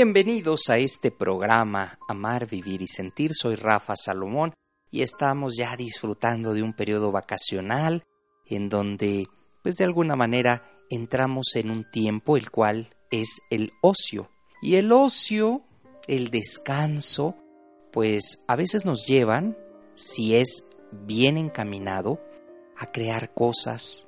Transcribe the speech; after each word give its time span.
Bienvenidos 0.00 0.68
a 0.68 0.78
este 0.78 1.10
programa 1.10 1.98
Amar, 2.06 2.46
Vivir 2.46 2.82
y 2.82 2.86
Sentir. 2.86 3.32
Soy 3.34 3.56
Rafa 3.56 3.96
Salomón 3.96 4.54
y 4.92 5.02
estamos 5.02 5.56
ya 5.56 5.76
disfrutando 5.76 6.54
de 6.54 6.62
un 6.62 6.72
periodo 6.72 7.10
vacacional 7.10 8.04
en 8.46 8.68
donde, 8.68 9.26
pues 9.64 9.74
de 9.74 9.82
alguna 9.82 10.14
manera, 10.14 10.70
entramos 10.88 11.56
en 11.56 11.72
un 11.72 11.82
tiempo 11.90 12.36
el 12.36 12.52
cual 12.52 12.90
es 13.10 13.40
el 13.50 13.72
ocio. 13.82 14.30
Y 14.62 14.76
el 14.76 14.92
ocio, 14.92 15.64
el 16.06 16.30
descanso, 16.30 17.34
pues 17.90 18.44
a 18.46 18.54
veces 18.54 18.84
nos 18.84 19.04
llevan, 19.04 19.58
si 19.96 20.36
es 20.36 20.64
bien 20.92 21.36
encaminado, 21.36 22.20
a 22.76 22.86
crear 22.86 23.34
cosas, 23.34 24.06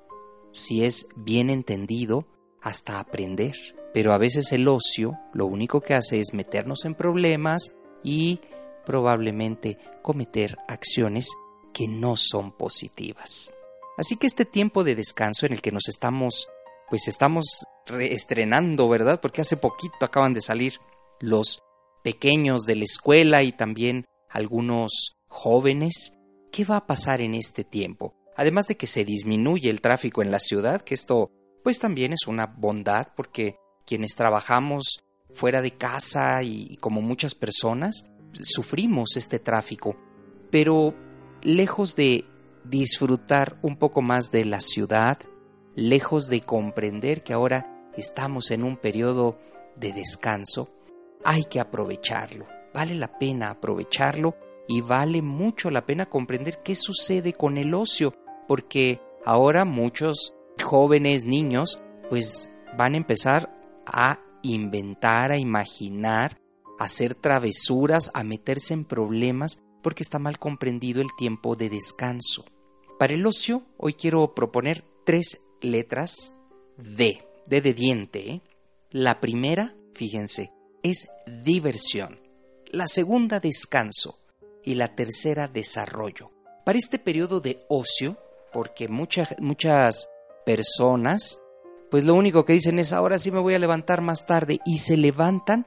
si 0.52 0.84
es 0.84 1.08
bien 1.16 1.50
entendido, 1.50 2.28
hasta 2.62 3.00
aprender. 3.00 3.56
Pero 3.92 4.12
a 4.12 4.18
veces 4.18 4.52
el 4.52 4.68
ocio 4.68 5.18
lo 5.32 5.46
único 5.46 5.80
que 5.80 5.94
hace 5.94 6.20
es 6.20 6.32
meternos 6.32 6.84
en 6.84 6.94
problemas 6.94 7.72
y 8.02 8.40
probablemente 8.84 9.78
cometer 10.02 10.56
acciones 10.68 11.28
que 11.72 11.88
no 11.88 12.16
son 12.16 12.52
positivas. 12.52 13.52
Así 13.96 14.16
que 14.16 14.26
este 14.26 14.44
tiempo 14.44 14.84
de 14.84 14.94
descanso 14.94 15.46
en 15.46 15.52
el 15.52 15.60
que 15.60 15.72
nos 15.72 15.88
estamos, 15.88 16.48
pues 16.88 17.06
estamos 17.08 17.64
reestrenando, 17.86 18.88
¿verdad? 18.88 19.20
Porque 19.20 19.42
hace 19.42 19.56
poquito 19.56 19.96
acaban 20.00 20.32
de 20.32 20.40
salir 20.40 20.74
los 21.20 21.60
pequeños 22.02 22.62
de 22.62 22.76
la 22.76 22.84
escuela 22.84 23.42
y 23.42 23.52
también 23.52 24.06
algunos 24.28 25.16
jóvenes. 25.28 26.14
¿Qué 26.50 26.64
va 26.64 26.78
a 26.78 26.86
pasar 26.86 27.20
en 27.20 27.34
este 27.34 27.62
tiempo? 27.62 28.14
Además 28.36 28.66
de 28.68 28.76
que 28.76 28.86
se 28.86 29.04
disminuye 29.04 29.68
el 29.68 29.80
tráfico 29.80 30.22
en 30.22 30.30
la 30.30 30.38
ciudad, 30.38 30.80
que 30.80 30.94
esto 30.94 31.30
pues 31.62 31.78
también 31.78 32.12
es 32.12 32.26
una 32.26 32.46
bondad 32.46 33.08
porque 33.14 33.56
quienes 33.86 34.14
trabajamos 34.14 35.04
fuera 35.34 35.62
de 35.62 35.72
casa 35.72 36.42
y, 36.42 36.76
como 36.78 37.02
muchas 37.02 37.34
personas, 37.34 38.06
sufrimos 38.32 39.16
este 39.16 39.38
tráfico. 39.38 39.96
Pero 40.50 40.94
lejos 41.42 41.96
de 41.96 42.24
disfrutar 42.64 43.58
un 43.62 43.76
poco 43.76 44.02
más 44.02 44.30
de 44.30 44.44
la 44.44 44.60
ciudad, 44.60 45.18
lejos 45.74 46.28
de 46.28 46.40
comprender 46.42 47.22
que 47.22 47.32
ahora 47.32 47.90
estamos 47.96 48.50
en 48.50 48.64
un 48.64 48.76
periodo 48.76 49.38
de 49.76 49.92
descanso, 49.92 50.68
hay 51.24 51.44
que 51.44 51.60
aprovecharlo. 51.60 52.46
Vale 52.72 52.94
la 52.94 53.18
pena 53.18 53.50
aprovecharlo 53.50 54.36
y 54.68 54.80
vale 54.80 55.22
mucho 55.22 55.70
la 55.70 55.84
pena 55.84 56.06
comprender 56.06 56.62
qué 56.62 56.74
sucede 56.74 57.32
con 57.32 57.58
el 57.58 57.74
ocio, 57.74 58.14
porque 58.46 59.00
ahora 59.24 59.64
muchos 59.64 60.36
jóvenes, 60.62 61.24
niños, 61.24 61.82
pues 62.08 62.48
van 62.76 62.94
a 62.94 62.98
empezar 62.98 63.59
a 63.92 64.20
inventar, 64.42 65.32
a 65.32 65.38
imaginar, 65.38 66.38
a 66.78 66.84
hacer 66.84 67.14
travesuras, 67.14 68.10
a 68.14 68.24
meterse 68.24 68.74
en 68.74 68.84
problemas 68.84 69.60
porque 69.82 70.02
está 70.02 70.18
mal 70.18 70.38
comprendido 70.38 71.00
el 71.00 71.08
tiempo 71.16 71.56
de 71.56 71.68
descanso. 71.68 72.44
Para 72.98 73.14
el 73.14 73.26
ocio, 73.26 73.62
hoy 73.78 73.94
quiero 73.94 74.34
proponer 74.34 74.84
tres 75.04 75.40
letras 75.60 76.34
D, 76.76 77.26
D 77.46 77.60
de 77.60 77.74
diente. 77.74 78.30
¿eh? 78.30 78.42
La 78.90 79.20
primera, 79.20 79.74
fíjense, 79.94 80.52
es 80.82 81.08
diversión. 81.44 82.20
La 82.66 82.86
segunda, 82.86 83.40
descanso. 83.40 84.18
Y 84.62 84.74
la 84.74 84.94
tercera, 84.94 85.48
desarrollo. 85.48 86.30
Para 86.64 86.78
este 86.78 86.98
periodo 86.98 87.40
de 87.40 87.60
ocio, 87.68 88.18
porque 88.52 88.88
muchas 88.88 89.34
muchas 89.38 90.08
personas 90.44 91.40
pues 91.90 92.04
lo 92.04 92.14
único 92.14 92.44
que 92.44 92.52
dicen 92.52 92.78
es 92.78 92.92
ahora 92.92 93.18
sí 93.18 93.30
me 93.30 93.40
voy 93.40 93.54
a 93.54 93.58
levantar 93.58 94.00
más 94.00 94.26
tarde 94.26 94.60
y 94.64 94.78
se 94.78 94.96
levantan 94.96 95.66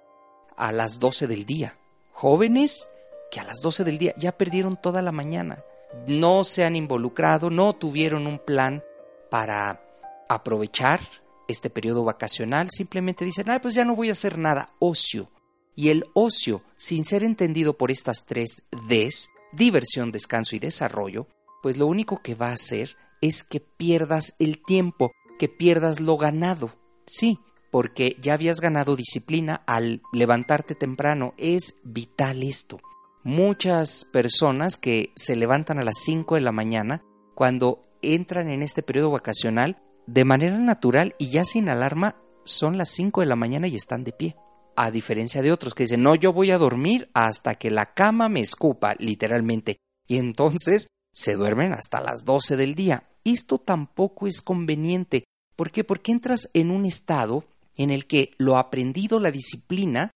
a 0.55 0.71
las 0.71 0.99
12 0.99 1.27
del 1.27 1.45
día. 1.45 1.77
Jóvenes 2.11 2.89
que 3.31 3.39
a 3.39 3.43
las 3.43 3.61
12 3.61 3.83
del 3.83 3.97
día 3.97 4.13
ya 4.15 4.31
perdieron 4.31 4.77
toda 4.77 5.01
la 5.01 5.11
mañana, 5.11 5.63
no 6.07 6.43
se 6.43 6.63
han 6.63 6.75
involucrado, 6.75 7.49
no 7.49 7.73
tuvieron 7.73 8.27
un 8.27 8.39
plan 8.39 8.83
para 9.31 9.81
aprovechar 10.29 10.99
este 11.47 11.69
periodo 11.69 12.03
vacacional, 12.03 12.69
simplemente 12.69 13.25
dicen, 13.25 13.49
ay, 13.49 13.59
pues 13.59 13.73
ya 13.73 13.85
no 13.85 13.95
voy 13.95 14.09
a 14.09 14.13
hacer 14.13 14.37
nada, 14.37 14.73
ocio. 14.79 15.29
Y 15.75 15.89
el 15.89 16.05
ocio, 16.13 16.61
sin 16.77 17.03
ser 17.03 17.23
entendido 17.23 17.77
por 17.77 17.89
estas 17.89 18.25
tres 18.25 18.63
Ds, 18.87 19.29
diversión, 19.51 20.11
descanso 20.11 20.55
y 20.55 20.59
desarrollo, 20.59 21.27
pues 21.63 21.77
lo 21.77 21.87
único 21.87 22.21
que 22.21 22.35
va 22.35 22.49
a 22.49 22.53
hacer 22.53 22.95
es 23.21 23.43
que 23.43 23.59
pierdas 23.59 24.35
el 24.37 24.61
tiempo, 24.63 25.11
que 25.43 25.49
pierdas 25.49 25.99
lo 25.99 26.15
ganado. 26.15 26.71
Sí, 27.05 27.37
porque 27.69 28.15
ya 28.21 28.33
habías 28.33 28.61
ganado 28.61 28.95
disciplina 28.95 29.61
al 29.67 30.01
levantarte 30.13 30.73
temprano. 30.73 31.33
Es 31.37 31.81
vital 31.83 32.43
esto. 32.43 32.79
Muchas 33.25 34.05
personas 34.05 34.77
que 34.77 35.11
se 35.17 35.35
levantan 35.35 35.79
a 35.79 35.83
las 35.83 35.97
5 35.97 36.35
de 36.35 36.39
la 36.39 36.53
mañana, 36.53 37.03
cuando 37.35 37.83
entran 38.01 38.49
en 38.49 38.61
este 38.61 38.83
periodo 38.83 39.11
vacacional, 39.11 39.81
de 40.07 40.23
manera 40.23 40.57
natural 40.59 41.13
y 41.19 41.29
ya 41.29 41.43
sin 41.43 41.67
alarma, 41.67 42.15
son 42.45 42.77
las 42.77 42.87
5 42.91 43.19
de 43.19 43.27
la 43.27 43.35
mañana 43.35 43.67
y 43.67 43.75
están 43.75 44.05
de 44.05 44.13
pie. 44.13 44.37
A 44.77 44.91
diferencia 44.91 45.41
de 45.41 45.51
otros 45.51 45.73
que 45.73 45.83
dicen, 45.83 46.03
no, 46.03 46.15
yo 46.15 46.31
voy 46.31 46.51
a 46.51 46.57
dormir 46.57 47.09
hasta 47.13 47.55
que 47.55 47.69
la 47.69 47.93
cama 47.93 48.29
me 48.29 48.39
escupa, 48.39 48.95
literalmente. 48.97 49.75
Y 50.07 50.19
entonces 50.19 50.87
se 51.11 51.35
duermen 51.35 51.73
hasta 51.73 51.99
las 51.99 52.23
12 52.23 52.55
del 52.55 52.75
día. 52.75 53.09
Esto 53.25 53.57
tampoco 53.57 54.25
es 54.25 54.41
conveniente. 54.41 55.25
¿Por 55.55 55.71
qué? 55.71 55.83
Porque 55.83 56.11
entras 56.11 56.49
en 56.53 56.71
un 56.71 56.85
estado 56.85 57.45
en 57.77 57.91
el 57.91 58.05
que 58.05 58.31
lo 58.37 58.57
aprendido, 58.57 59.19
la 59.19 59.31
disciplina, 59.31 60.11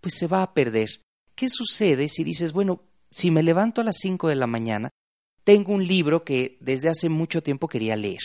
pues 0.00 0.14
se 0.14 0.26
va 0.26 0.42
a 0.42 0.54
perder. 0.54 1.02
¿Qué 1.34 1.48
sucede 1.48 2.08
si 2.08 2.24
dices, 2.24 2.52
bueno, 2.52 2.82
si 3.10 3.30
me 3.30 3.42
levanto 3.42 3.80
a 3.80 3.84
las 3.84 3.96
5 3.98 4.28
de 4.28 4.36
la 4.36 4.46
mañana, 4.46 4.90
tengo 5.44 5.72
un 5.72 5.86
libro 5.86 6.24
que 6.24 6.58
desde 6.60 6.88
hace 6.88 7.08
mucho 7.08 7.42
tiempo 7.42 7.68
quería 7.68 7.96
leer? 7.96 8.22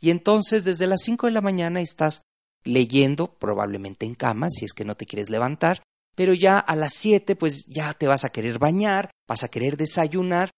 Y 0.00 0.10
entonces 0.10 0.64
desde 0.64 0.86
las 0.86 1.02
5 1.02 1.26
de 1.26 1.32
la 1.32 1.40
mañana 1.40 1.80
estás 1.80 2.22
leyendo, 2.64 3.34
probablemente 3.34 4.06
en 4.06 4.14
cama, 4.14 4.48
si 4.50 4.64
es 4.64 4.72
que 4.72 4.84
no 4.84 4.96
te 4.96 5.06
quieres 5.06 5.30
levantar, 5.30 5.82
pero 6.14 6.34
ya 6.34 6.58
a 6.58 6.76
las 6.76 6.94
7 6.94 7.36
pues 7.36 7.66
ya 7.66 7.94
te 7.94 8.06
vas 8.06 8.24
a 8.24 8.30
querer 8.30 8.58
bañar, 8.58 9.10
vas 9.28 9.44
a 9.44 9.48
querer 9.48 9.76
desayunar. 9.76 10.50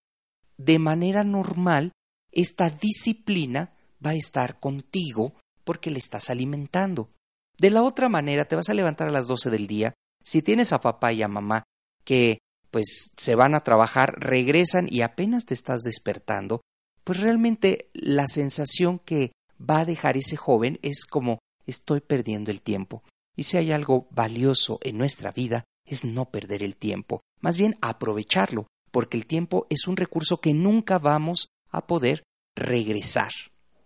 De 0.56 0.78
manera 0.78 1.24
normal, 1.24 1.92
esta 2.30 2.70
disciplina 2.70 3.72
va 4.04 4.10
a 4.10 4.14
estar 4.14 4.60
contigo 4.60 5.34
porque 5.64 5.90
le 5.90 5.98
estás 5.98 6.30
alimentando. 6.30 7.10
De 7.58 7.70
la 7.70 7.82
otra 7.82 8.08
manera, 8.08 8.44
te 8.44 8.56
vas 8.56 8.68
a 8.68 8.74
levantar 8.74 9.08
a 9.08 9.12
las 9.12 9.26
12 9.26 9.50
del 9.50 9.66
día. 9.66 9.94
Si 10.22 10.42
tienes 10.42 10.72
a 10.72 10.80
papá 10.80 11.12
y 11.12 11.22
a 11.22 11.28
mamá 11.28 11.64
que 12.04 12.38
pues 12.70 13.12
se 13.16 13.34
van 13.36 13.54
a 13.54 13.60
trabajar, 13.60 14.16
regresan 14.18 14.88
y 14.90 15.02
apenas 15.02 15.46
te 15.46 15.54
estás 15.54 15.82
despertando, 15.82 16.60
pues 17.04 17.20
realmente 17.20 17.88
la 17.92 18.26
sensación 18.26 18.98
que 18.98 19.32
va 19.58 19.80
a 19.80 19.84
dejar 19.84 20.16
ese 20.16 20.36
joven 20.36 20.80
es 20.82 21.04
como 21.04 21.38
estoy 21.66 22.00
perdiendo 22.00 22.50
el 22.50 22.62
tiempo. 22.62 23.04
Y 23.36 23.44
si 23.44 23.56
hay 23.56 23.70
algo 23.70 24.08
valioso 24.10 24.80
en 24.82 24.98
nuestra 24.98 25.30
vida, 25.30 25.64
es 25.86 26.04
no 26.04 26.30
perder 26.30 26.62
el 26.62 26.76
tiempo, 26.76 27.20
más 27.40 27.56
bien 27.56 27.76
aprovecharlo, 27.80 28.66
porque 28.90 29.16
el 29.16 29.26
tiempo 29.26 29.66
es 29.70 29.86
un 29.86 29.96
recurso 29.96 30.40
que 30.40 30.54
nunca 30.54 30.98
vamos 30.98 31.48
a 31.70 31.86
poder 31.86 32.22
regresar. 32.56 33.32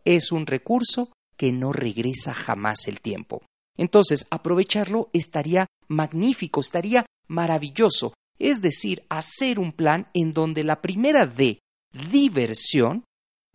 Es 0.05 0.33
un 0.33 0.47
recurso 0.47 1.13
que 1.39 1.53
no 1.53 1.73
regresa 1.73 2.35
jamás 2.35 2.89
el 2.89 3.01
tiempo. 3.01 3.43
Entonces, 3.79 4.27
aprovecharlo 4.31 5.09
estaría 5.13 5.67
magnífico, 5.87 6.61
estaría 6.61 7.07
maravilloso. 7.29 8.13
Es 8.39 8.61
decir, 8.61 9.05
hacer 9.09 9.59
un 9.59 9.73
plan 9.73 10.09
en 10.13 10.33
donde 10.33 10.65
la 10.65 10.83
primera 10.83 11.27
D, 11.27 11.61
diversión, 12.11 13.05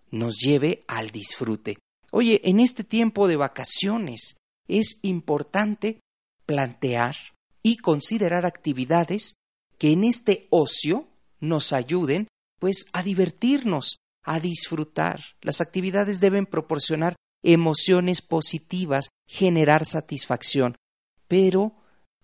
nos 0.10 0.38
lleve 0.38 0.86
al 0.88 1.12
disfrute. 1.12 1.78
Oye, 2.12 2.42
en 2.44 2.60
este 2.60 2.84
tiempo 2.84 3.28
de 3.28 3.36
vacaciones 3.36 4.38
es 4.68 5.00
importante 5.02 6.00
plantear 6.46 7.16
y 7.62 7.78
considerar 7.78 8.46
actividades 8.46 9.36
que 9.78 9.92
en 9.92 10.04
este 10.04 10.48
ocio 10.52 11.08
nos 11.40 11.74
ayuden 11.74 12.28
pues 12.60 12.86
a 12.94 13.04
divertirnos, 13.04 13.98
a 14.24 14.40
disfrutar. 14.40 15.22
Las 15.42 15.60
actividades 15.60 16.20
deben 16.20 16.46
proporcionar 16.46 17.16
emociones 17.44 18.22
positivas, 18.22 19.10
generar 19.28 19.86
satisfacción, 19.86 20.76
pero 21.28 21.76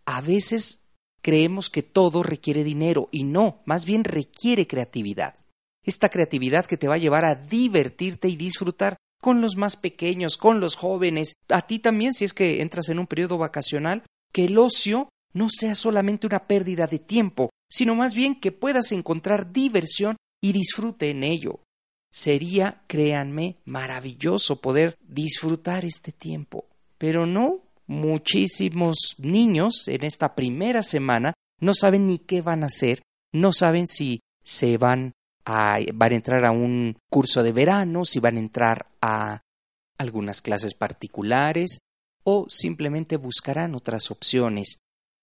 a 0.06 0.22
veces 0.22 0.86
creemos 1.22 1.70
que 1.70 1.84
todo 1.84 2.24
requiere 2.24 2.64
dinero 2.64 3.10
y 3.12 3.24
no, 3.24 3.62
más 3.66 3.86
bien 3.86 4.04
requiere 4.04 4.68
creatividad. 4.68 5.36
Esta 5.86 6.10
creatividad 6.10 6.66
que 6.66 6.78
te 6.78 6.88
va 6.88 6.96
a 6.96 7.00
llevar 7.00 7.26
a 7.26 7.36
divertirte 7.36 8.28
y 8.30 8.36
disfrutar 8.36 8.98
con 9.22 9.42
los 9.42 9.56
más 9.56 9.76
pequeños, 9.76 10.38
con 10.38 10.60
los 10.60 10.76
jóvenes, 10.76 11.34
a 11.50 11.62
ti 11.62 11.80
también 11.80 12.14
si 12.14 12.26
es 12.26 12.34
que 12.34 12.62
entras 12.62 12.90
en 12.90 13.00
un 13.00 13.08
periodo 13.08 13.38
vacacional, 13.38 14.04
que 14.32 14.46
el 14.46 14.58
ocio 14.58 15.10
no 15.34 15.50
sea 15.50 15.76
solamente 15.76 16.28
una 16.28 16.48
pérdida 16.48 16.88
de 16.88 17.00
tiempo, 17.00 17.50
sino 17.70 17.96
más 17.96 18.14
bien 18.14 18.40
que 18.40 18.52
puedas 18.52 18.92
encontrar 18.92 19.52
diversión 19.52 20.16
y 20.42 20.54
disfrute 20.54 21.10
en 21.10 21.24
ello. 21.24 21.60
Sería, 22.12 22.82
créanme, 22.88 23.58
maravilloso 23.66 24.62
poder 24.62 24.98
disfrutar 25.08 25.86
este 25.86 26.12
tiempo. 26.12 26.66
Pero 26.98 27.26
no, 27.26 27.60
muchísimos 27.88 29.16
niños 29.18 29.88
en 29.88 30.04
esta 30.04 30.36
primera 30.36 30.84
semana 30.84 31.34
no 31.60 31.74
saben 31.74 32.08
ni 32.08 32.20
qué 32.20 32.42
van 32.42 32.64
a 32.64 32.68
hacer, 32.68 33.02
no 33.34 33.52
saben 33.52 33.88
si 33.88 34.22
se 34.44 34.78
van 34.78 35.14
a, 35.46 35.80
van 35.94 36.12
a 36.12 36.16
entrar 36.16 36.46
a 36.46 36.52
un 36.52 36.98
curso 37.10 37.44
de 37.44 37.52
verano, 37.52 38.06
si 38.06 38.20
van 38.20 38.38
a 38.38 38.40
entrar 38.40 38.88
a 39.02 39.42
algunas 39.98 40.42
clases 40.42 40.74
particulares 40.74 41.80
o 42.24 42.46
simplemente 42.50 43.18
buscarán 43.18 43.76
otras 43.76 44.12
opciones. 44.12 44.80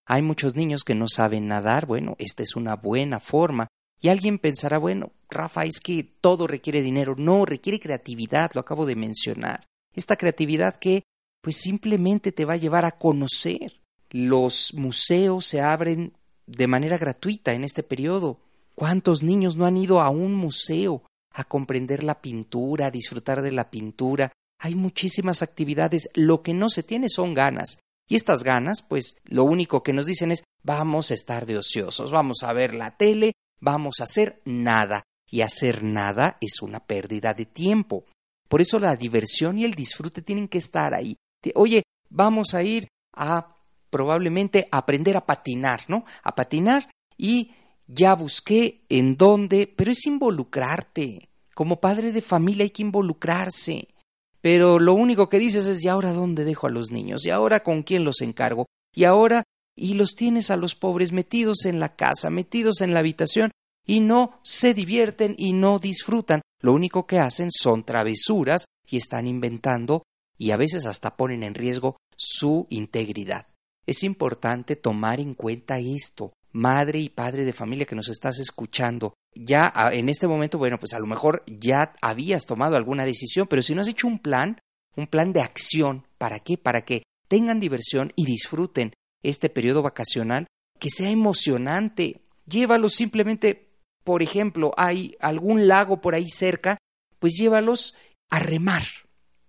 Hay 0.07 0.23
muchos 0.23 0.55
niños 0.55 0.85
que 0.85 0.95
no 0.95 1.09
saben 1.09 1.49
nadar, 1.49 1.87
bueno, 1.87 2.15
esta 2.19 2.43
es 2.43 2.55
una 2.55 2.77
buena 2.77 3.19
forma 3.19 3.69
y 4.01 4.09
alguien 4.09 4.39
pensará, 4.39 4.79
bueno, 4.79 5.13
Rafa, 5.29 5.65
es 5.65 5.81
que 5.81 6.03
todo 6.03 6.47
requiere 6.47 6.83
dinero. 6.83 7.15
No, 7.17 7.45
requiere 7.45 7.81
creatividad, 7.81 8.53
lo 8.55 8.61
acabo 8.61 8.87
de 8.87 8.97
mencionar. 8.97 9.67
Esta 9.95 10.17
creatividad 10.17 10.77
que, 10.77 11.03
pues 11.43 11.57
simplemente 11.57 12.33
te 12.33 12.45
va 12.45 12.55
a 12.55 12.59
llevar 12.59 12.85
a 12.85 12.93
conocer. 12.93 13.81
Los 14.11 14.75
museos 14.75 15.47
se 15.47 15.61
abren 15.61 16.13
de 16.47 16.67
manera 16.67 16.99
gratuita 16.99 17.53
en 17.53 17.65
este 17.65 17.83
periodo. 17.83 18.41
¿Cuántos 18.75 19.23
niños 19.23 19.57
no 19.57 19.67
han 19.67 19.77
ido 19.77 20.01
a 20.01 20.11
un 20.11 20.35
museo 20.35 21.03
a 21.33 21.45
comprender 21.45 22.05
la 22.05 22.21
pintura, 22.21 22.87
a 22.87 22.91
disfrutar 22.91 23.43
de 23.43 23.53
la 23.53 23.71
pintura? 23.71 24.33
Hay 24.59 24.75
muchísimas 24.75 25.43
actividades. 25.43 26.09
Lo 26.15 26.43
que 26.43 26.55
no 26.55 26.71
se 26.71 26.83
tiene 26.83 27.09
son 27.09 27.35
ganas. 27.35 27.79
Y 28.09 28.15
estas 28.15 28.45
ganas, 28.45 28.83
pues 28.83 29.17
lo 29.25 29.45
único 29.45 29.83
que 29.83 29.93
nos 29.93 30.07
dicen 30.07 30.31
es 30.31 30.45
vamos 30.63 31.11
a 31.11 31.15
estar 31.15 31.47
de 31.47 31.59
ociosos, 31.59 32.11
vamos 32.11 32.43
a 32.43 32.53
ver 32.53 32.75
la 32.75 32.97
tele, 32.97 33.33
vamos 33.61 34.01
a 34.01 34.05
hacer 34.05 34.41
nada, 34.45 35.03
y 35.37 35.43
hacer 35.43 35.83
nada 35.83 36.39
es 36.41 36.63
una 36.63 36.81
pérdida 36.81 37.35
de 37.35 37.45
tiempo. 37.45 38.07
Por 38.49 38.63
eso 38.63 38.79
la 38.79 38.97
diversión 38.97 39.59
y 39.59 39.67
el 39.67 39.75
disfrute 39.75 40.23
tienen 40.23 40.49
que 40.49 40.57
estar 40.57 40.95
ahí. 40.95 41.15
Oye, 41.55 41.83
vamos 42.09 42.55
a 42.55 42.63
ir 42.63 42.89
a 43.13 43.55
probablemente 43.91 44.67
aprender 44.71 45.15
a 45.15 45.27
patinar, 45.27 45.83
¿no? 45.89 46.07
A 46.23 46.35
patinar 46.35 46.89
y 47.19 47.51
ya 47.87 48.15
busqué 48.15 48.87
en 48.89 49.19
dónde, 49.19 49.67
pero 49.67 49.93
es 49.93 50.07
involucrarte. 50.07 51.29
Como 51.55 51.83
padre 51.83 52.13
de 52.13 52.23
familia 52.23 52.63
hay 52.63 52.71
que 52.71 52.81
involucrarse. 52.81 53.89
Pero 54.41 54.79
lo 54.79 54.95
único 54.95 55.29
que 55.29 55.39
dices 55.39 55.67
es, 55.67 55.85
¿y 55.85 55.89
ahora 55.89 56.15
dónde 56.15 56.45
dejo 56.45 56.67
a 56.67 56.71
los 56.71 56.91
niños? 56.91 57.27
¿Y 57.27 57.31
ahora 57.31 57.63
con 57.63 57.83
quién 57.83 58.05
los 58.05 58.23
encargo? 58.23 58.65
¿Y 58.95 59.05
ahora 59.05 59.43
y 59.77 59.93
los 59.93 60.15
tienes 60.15 60.51
a 60.51 60.57
los 60.57 60.75
pobres 60.75 61.13
metidos 61.13 61.67
en 61.67 61.79
la 61.79 61.95
casa, 61.95 62.31
metidos 62.31 62.81
en 62.81 62.95
la 62.95 63.01
habitación, 63.01 63.51
y 63.87 64.01
no 64.01 64.41
se 64.43 64.75
divierten 64.75 65.35
y 65.39 65.53
no 65.53 65.79
disfrutan. 65.79 66.43
Lo 66.61 66.73
único 66.73 67.07
que 67.07 67.19
hacen 67.19 67.51
son 67.51 67.85
travesuras 67.85 68.65
y 68.91 68.97
están 68.97 69.27
inventando 69.27 70.03
y 70.39 70.51
a 70.51 70.57
veces 70.57 70.87
hasta 70.87 71.17
ponen 71.17 71.43
en 71.43 71.55
riesgo 71.55 71.97
su 72.17 72.67
integridad. 72.71 73.47
Es 73.87 74.03
importante 74.03 74.77
tomar 74.77 75.21
en 75.21 75.35
cuenta 75.35 75.79
esto, 75.79 76.33
madre 76.53 76.99
y 76.99 77.09
padre 77.09 77.45
de 77.45 77.53
familia 77.53 77.87
que 77.87 77.95
nos 77.95 78.09
estás 78.09 78.39
escuchando. 78.41 79.15
Ya 79.35 79.73
en 79.93 80.09
este 80.09 80.27
momento, 80.27 80.59
bueno, 80.59 80.79
pues 80.79 80.95
a 80.95 80.99
lo 80.99 81.07
mejor 81.07 81.45
ya 81.47 81.95
habías 82.01 82.47
tomado 82.47 82.77
alguna 82.77 83.05
decisión, 83.05 83.47
pero 83.47 83.63
si 83.63 83.75
no 83.75 83.83
has 83.83 83.89
hecho 83.89 84.07
un 84.07 84.19
plan, 84.19 84.59
un 84.97 85.07
plan 85.07 85.33
de 85.33 85.43
acción, 85.43 86.07
¿para 86.19 86.41
qué? 86.41 86.59
Para 86.59 86.85
que 86.85 87.03
tengan 87.29 87.61
diversión 87.61 88.13
y 88.17 88.25
disfruten 88.25 88.93
este 89.23 89.51
periodo 89.51 89.83
vacacional 89.83 90.47
que 90.79 90.91
sea 90.91 91.11
emocionante. 91.11 92.23
Llévalos 92.47 92.95
simplemente, 92.95 93.66
por 94.07 94.23
ejemplo, 94.23 94.71
hay 94.77 95.17
algún 95.19 95.67
lago 95.67 96.01
por 96.01 96.15
ahí 96.15 96.29
cerca, 96.29 96.79
pues 97.19 97.35
llévalos 97.35 97.97
a 98.31 98.39
remar. 98.39 98.85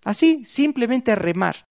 Así, 0.03 0.43
simplemente 0.45 1.11
a 1.11 1.15
remar. 1.15 1.65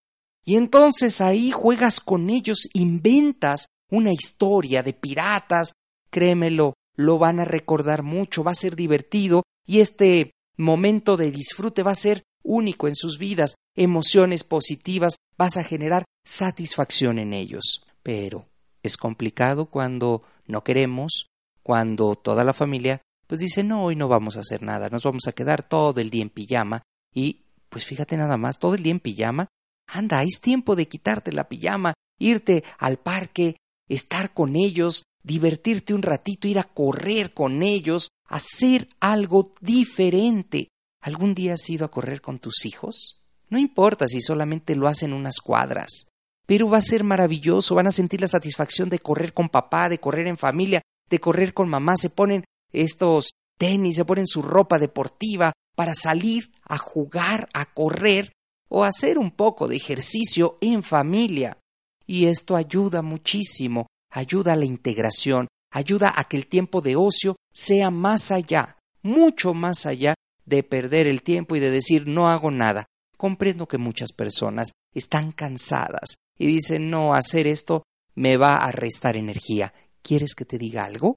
Y 0.44 0.54
entonces 0.54 1.20
ahí 1.20 1.50
juegas 1.50 1.98
con 1.98 2.30
ellos, 2.30 2.68
inventas 2.74 3.66
una 3.90 4.12
historia 4.12 4.84
de 4.84 4.92
piratas, 4.92 5.72
créemelo, 6.10 6.74
lo 6.94 7.18
van 7.18 7.40
a 7.40 7.44
recordar 7.44 8.04
mucho, 8.04 8.44
va 8.44 8.52
a 8.52 8.54
ser 8.54 8.76
divertido 8.76 9.42
y 9.66 9.80
este 9.80 10.30
momento 10.56 11.16
de 11.16 11.32
disfrute 11.32 11.82
va 11.82 11.90
a 11.90 11.96
ser 11.96 12.22
único 12.44 12.86
en 12.86 12.94
sus 12.94 13.18
vidas, 13.18 13.56
emociones 13.74 14.44
positivas, 14.44 15.16
vas 15.36 15.56
a 15.56 15.64
generar 15.64 16.04
satisfacción 16.24 17.18
en 17.18 17.32
ellos. 17.32 17.84
Pero 18.04 18.46
es 18.84 18.96
complicado 18.96 19.66
cuando 19.66 20.22
no 20.46 20.62
queremos, 20.62 21.26
cuando 21.66 22.14
toda 22.14 22.44
la 22.44 22.52
familia 22.52 23.02
pues 23.26 23.40
dice 23.40 23.64
no, 23.64 23.82
hoy 23.82 23.96
no 23.96 24.06
vamos 24.06 24.36
a 24.36 24.40
hacer 24.40 24.62
nada, 24.62 24.88
nos 24.88 25.02
vamos 25.02 25.26
a 25.26 25.32
quedar 25.32 25.68
todo 25.68 26.00
el 26.00 26.10
día 26.10 26.22
en 26.22 26.30
pijama 26.30 26.82
y 27.12 27.42
pues 27.68 27.84
fíjate 27.84 28.16
nada 28.16 28.36
más, 28.36 28.60
todo 28.60 28.76
el 28.76 28.84
día 28.84 28.92
en 28.92 29.00
pijama, 29.00 29.48
anda, 29.88 30.22
es 30.22 30.40
tiempo 30.40 30.76
de 30.76 30.86
quitarte 30.86 31.32
la 31.32 31.48
pijama, 31.48 31.94
irte 32.20 32.62
al 32.78 32.98
parque, 32.98 33.56
estar 33.88 34.32
con 34.32 34.54
ellos, 34.54 35.02
divertirte 35.24 35.92
un 35.92 36.02
ratito, 36.02 36.46
ir 36.46 36.60
a 36.60 36.62
correr 36.72 37.34
con 37.34 37.64
ellos, 37.64 38.10
hacer 38.28 38.86
algo 39.00 39.52
diferente. 39.60 40.68
¿Algún 41.02 41.34
día 41.34 41.54
has 41.54 41.68
ido 41.68 41.84
a 41.84 41.90
correr 41.90 42.20
con 42.20 42.38
tus 42.38 42.64
hijos? 42.64 43.24
No 43.48 43.58
importa 43.58 44.06
si 44.06 44.20
solamente 44.20 44.76
lo 44.76 44.86
hacen 44.86 45.12
unas 45.12 45.40
cuadras 45.40 46.06
pero 46.46 46.68
va 46.68 46.78
a 46.78 46.82
ser 46.82 47.04
maravilloso, 47.04 47.74
van 47.74 47.88
a 47.88 47.92
sentir 47.92 48.20
la 48.20 48.28
satisfacción 48.28 48.88
de 48.88 49.00
correr 49.00 49.34
con 49.34 49.48
papá, 49.48 49.88
de 49.88 49.98
correr 49.98 50.28
en 50.28 50.38
familia, 50.38 50.80
de 51.08 51.18
correr 51.20 51.54
con 51.54 51.68
mamá, 51.68 51.96
se 51.96 52.10
ponen 52.10 52.44
estos 52.72 53.30
tenis, 53.58 53.96
se 53.96 54.04
ponen 54.04 54.26
su 54.26 54.42
ropa 54.42 54.78
deportiva 54.78 55.52
para 55.74 55.94
salir 55.94 56.50
a 56.64 56.78
jugar, 56.78 57.48
a 57.52 57.66
correr 57.72 58.32
o 58.68 58.84
hacer 58.84 59.18
un 59.18 59.30
poco 59.30 59.68
de 59.68 59.76
ejercicio 59.76 60.58
en 60.60 60.82
familia. 60.82 61.58
Y 62.06 62.26
esto 62.26 62.56
ayuda 62.56 63.02
muchísimo, 63.02 63.86
ayuda 64.10 64.52
a 64.52 64.56
la 64.56 64.64
integración, 64.64 65.48
ayuda 65.72 66.12
a 66.16 66.24
que 66.24 66.36
el 66.36 66.46
tiempo 66.46 66.80
de 66.80 66.96
ocio 66.96 67.36
sea 67.52 67.90
más 67.90 68.30
allá, 68.30 68.76
mucho 69.02 69.54
más 69.54 69.86
allá 69.86 70.14
de 70.44 70.62
perder 70.62 71.06
el 71.06 71.22
tiempo 71.22 71.56
y 71.56 71.60
de 71.60 71.70
decir 71.70 72.06
no 72.06 72.28
hago 72.28 72.50
nada. 72.50 72.86
Comprendo 73.16 73.66
que 73.66 73.78
muchas 73.78 74.12
personas 74.12 74.72
están 74.92 75.32
cansadas, 75.32 76.16
y 76.38 76.46
dice, 76.46 76.78
no, 76.78 77.14
hacer 77.14 77.46
esto 77.46 77.82
me 78.14 78.36
va 78.36 78.56
a 78.56 78.72
restar 78.72 79.16
energía. 79.16 79.72
¿Quieres 80.06 80.36
que 80.36 80.44
te 80.44 80.56
diga 80.56 80.84
algo? 80.84 81.16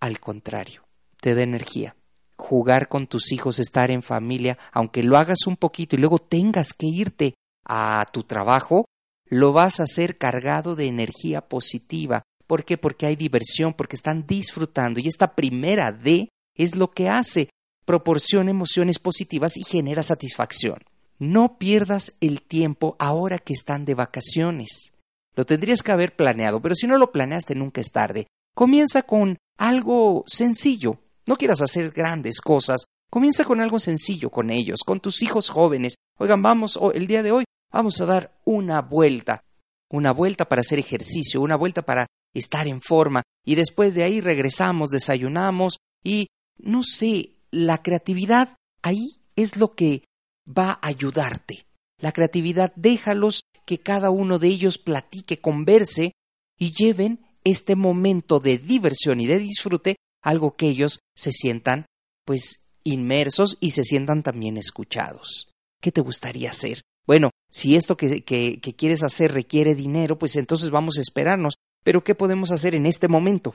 Al 0.00 0.18
contrario, 0.18 0.88
te 1.20 1.34
da 1.34 1.42
energía. 1.42 1.96
Jugar 2.38 2.88
con 2.88 3.06
tus 3.06 3.30
hijos, 3.30 3.58
estar 3.58 3.90
en 3.90 4.02
familia, 4.02 4.56
aunque 4.72 5.02
lo 5.02 5.18
hagas 5.18 5.46
un 5.46 5.58
poquito 5.58 5.96
y 5.96 5.98
luego 5.98 6.18
tengas 6.18 6.72
que 6.72 6.86
irte 6.86 7.34
a 7.66 8.06
tu 8.10 8.22
trabajo, 8.22 8.86
lo 9.26 9.52
vas 9.52 9.80
a 9.80 9.82
hacer 9.82 10.16
cargado 10.16 10.76
de 10.76 10.86
energía 10.86 11.42
positiva. 11.46 12.22
¿Por 12.46 12.64
qué? 12.64 12.78
Porque 12.78 13.04
hay 13.04 13.16
diversión, 13.16 13.74
porque 13.74 13.96
están 13.96 14.26
disfrutando. 14.26 14.98
Y 14.98 15.08
esta 15.08 15.34
primera 15.34 15.92
D 15.92 16.30
es 16.56 16.74
lo 16.74 16.90
que 16.90 17.10
hace, 17.10 17.50
proporciona 17.84 18.48
emociones 18.48 18.98
positivas 18.98 19.58
y 19.58 19.62
genera 19.62 20.02
satisfacción. 20.02 20.78
No 21.18 21.58
pierdas 21.58 22.14
el 22.22 22.40
tiempo 22.40 22.96
ahora 22.98 23.38
que 23.38 23.52
están 23.52 23.84
de 23.84 23.92
vacaciones. 23.92 24.94
Lo 25.34 25.44
tendrías 25.44 25.82
que 25.82 25.92
haber 25.92 26.14
planeado, 26.14 26.60
pero 26.60 26.74
si 26.74 26.86
no 26.86 26.98
lo 26.98 27.12
planeaste 27.12 27.54
nunca 27.54 27.80
es 27.80 27.90
tarde. 27.90 28.26
Comienza 28.54 29.02
con 29.02 29.38
algo 29.58 30.24
sencillo. 30.26 30.98
No 31.26 31.36
quieras 31.36 31.62
hacer 31.62 31.90
grandes 31.90 32.40
cosas. 32.40 32.84
Comienza 33.10 33.44
con 33.44 33.60
algo 33.60 33.78
sencillo 33.78 34.30
con 34.30 34.50
ellos, 34.50 34.80
con 34.84 35.00
tus 35.00 35.22
hijos 35.22 35.48
jóvenes. 35.48 35.96
Oigan, 36.18 36.42
vamos, 36.42 36.78
el 36.94 37.06
día 37.06 37.22
de 37.22 37.32
hoy 37.32 37.44
vamos 37.70 38.00
a 38.00 38.06
dar 38.06 38.38
una 38.44 38.80
vuelta. 38.82 39.42
una 39.92 40.12
vuelta 40.12 40.48
para 40.48 40.60
hacer 40.60 40.78
ejercicio, 40.78 41.42
una 41.42 41.56
vuelta 41.56 41.82
para 41.82 42.06
estar 42.34 42.66
en 42.66 42.80
forma, 42.80 43.22
y 43.44 43.54
después 43.54 43.94
de 43.94 44.04
ahí 44.04 44.20
regresamos, 44.20 44.88
desayunamos, 44.88 45.76
y 46.02 46.28
no 46.56 46.82
sé, 46.82 47.36
la 47.50 47.82
creatividad 47.82 48.56
ahí 48.82 49.20
es 49.36 49.56
lo 49.56 49.74
que 49.74 50.04
va 50.46 50.72
a 50.72 50.86
ayudarte. 50.88 51.66
La 52.02 52.12
creatividad, 52.12 52.72
déjalos 52.74 53.42
que 53.64 53.78
cada 53.78 54.10
uno 54.10 54.40
de 54.40 54.48
ellos 54.48 54.76
platique, 54.76 55.38
converse 55.38 56.12
y 56.58 56.72
lleven 56.72 57.20
este 57.44 57.76
momento 57.76 58.40
de 58.40 58.58
diversión 58.58 59.20
y 59.20 59.26
de 59.26 59.38
disfrute, 59.38 59.96
algo 60.20 60.56
que 60.56 60.68
ellos 60.68 60.98
se 61.16 61.30
sientan 61.30 61.86
pues 62.26 62.66
inmersos 62.84 63.56
y 63.60 63.70
se 63.70 63.84
sientan 63.84 64.24
también 64.24 64.56
escuchados. 64.56 65.52
¿Qué 65.80 65.92
te 65.92 66.00
gustaría 66.00 66.50
hacer? 66.50 66.82
Bueno, 67.06 67.30
si 67.48 67.76
esto 67.76 67.96
que, 67.96 68.24
que, 68.24 68.60
que 68.60 68.74
quieres 68.74 69.04
hacer 69.04 69.32
requiere 69.32 69.76
dinero, 69.76 70.18
pues 70.18 70.34
entonces 70.34 70.70
vamos 70.70 70.98
a 70.98 71.02
esperarnos. 71.02 71.54
Pero 71.84 72.02
¿qué 72.02 72.16
podemos 72.16 72.50
hacer 72.50 72.74
en 72.74 72.86
este 72.86 73.06
momento? 73.06 73.54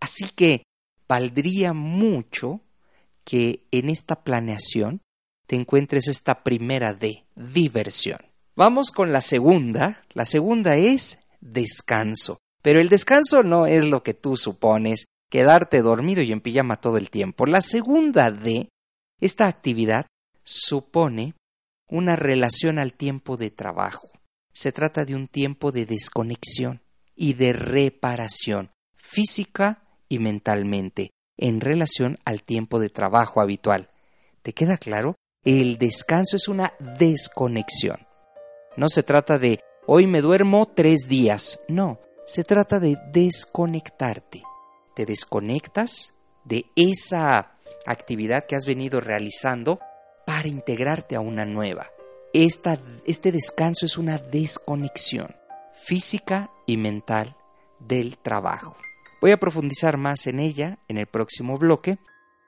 Así 0.00 0.26
que 0.34 0.64
valdría 1.08 1.72
mucho 1.72 2.62
que 3.24 3.64
en 3.70 3.90
esta 3.90 4.24
planeación 4.24 5.02
te 5.46 5.54
encuentres 5.54 6.08
esta 6.08 6.42
primera 6.42 6.92
de 6.94 7.25
diversión. 7.36 8.18
Vamos 8.56 8.90
con 8.90 9.12
la 9.12 9.20
segunda. 9.20 10.02
La 10.14 10.24
segunda 10.24 10.76
es 10.76 11.18
descanso. 11.40 12.38
Pero 12.62 12.80
el 12.80 12.88
descanso 12.88 13.42
no 13.42 13.66
es 13.66 13.84
lo 13.84 14.02
que 14.02 14.14
tú 14.14 14.36
supones, 14.36 15.06
quedarte 15.30 15.82
dormido 15.82 16.22
y 16.22 16.32
en 16.32 16.40
pijama 16.40 16.80
todo 16.80 16.96
el 16.96 17.10
tiempo. 17.10 17.46
La 17.46 17.60
segunda 17.60 18.32
de 18.32 18.70
esta 19.20 19.46
actividad 19.46 20.06
supone 20.42 21.34
una 21.88 22.16
relación 22.16 22.78
al 22.78 22.94
tiempo 22.94 23.36
de 23.36 23.50
trabajo. 23.50 24.10
Se 24.52 24.72
trata 24.72 25.04
de 25.04 25.14
un 25.14 25.28
tiempo 25.28 25.70
de 25.70 25.86
desconexión 25.86 26.80
y 27.14 27.34
de 27.34 27.52
reparación 27.52 28.70
física 28.96 29.82
y 30.08 30.18
mentalmente 30.18 31.10
en 31.36 31.60
relación 31.60 32.18
al 32.24 32.42
tiempo 32.42 32.80
de 32.80 32.88
trabajo 32.88 33.40
habitual. 33.40 33.90
¿Te 34.42 34.52
queda 34.52 34.78
claro? 34.78 35.14
El 35.46 35.78
descanso 35.78 36.34
es 36.34 36.48
una 36.48 36.74
desconexión. 36.98 38.04
No 38.76 38.88
se 38.88 39.04
trata 39.04 39.38
de 39.38 39.60
hoy 39.86 40.08
me 40.08 40.20
duermo 40.20 40.66
tres 40.66 41.06
días. 41.06 41.60
No, 41.68 42.00
se 42.26 42.42
trata 42.42 42.80
de 42.80 42.98
desconectarte. 43.12 44.42
Te 44.96 45.06
desconectas 45.06 46.14
de 46.42 46.66
esa 46.74 47.58
actividad 47.86 48.44
que 48.44 48.56
has 48.56 48.66
venido 48.66 49.00
realizando 49.00 49.78
para 50.26 50.48
integrarte 50.48 51.14
a 51.14 51.20
una 51.20 51.44
nueva. 51.44 51.92
este 52.32 53.30
descanso 53.30 53.86
es 53.86 53.98
una 53.98 54.18
desconexión 54.18 55.36
física 55.80 56.50
y 56.66 56.76
mental 56.76 57.36
del 57.78 58.18
trabajo. 58.18 58.76
Voy 59.20 59.30
a 59.30 59.38
profundizar 59.38 59.96
más 59.96 60.26
en 60.26 60.40
ella 60.40 60.80
en 60.88 60.98
el 60.98 61.06
próximo 61.06 61.56
bloque, 61.56 61.98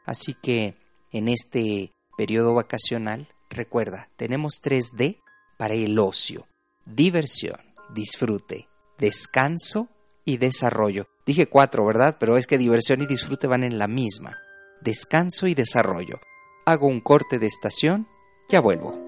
así 0.05 0.35
que 0.35 0.75
en 1.12 1.28
este 1.28 1.93
periodo 2.18 2.52
vacacional, 2.52 3.28
recuerda, 3.48 4.08
tenemos 4.16 4.60
3D 4.60 5.20
para 5.56 5.75
el 5.75 5.96
ocio, 6.00 6.48
diversión, 6.84 7.60
disfrute, 7.94 8.68
descanso 8.98 9.88
y 10.25 10.37
desarrollo. 10.37 11.06
Dije 11.25 11.46
cuatro, 11.46 11.87
¿verdad? 11.87 12.16
Pero 12.18 12.37
es 12.37 12.48
que 12.48 12.58
diversión 12.58 13.02
y 13.02 13.06
disfrute 13.06 13.46
van 13.46 13.62
en 13.62 13.78
la 13.78 13.87
misma. 13.87 14.37
Descanso 14.80 15.46
y 15.46 15.54
desarrollo. 15.54 16.18
Hago 16.66 16.88
un 16.88 17.00
corte 17.00 17.38
de 17.38 17.46
estación, 17.46 18.08
ya 18.48 18.60
vuelvo. 18.60 18.98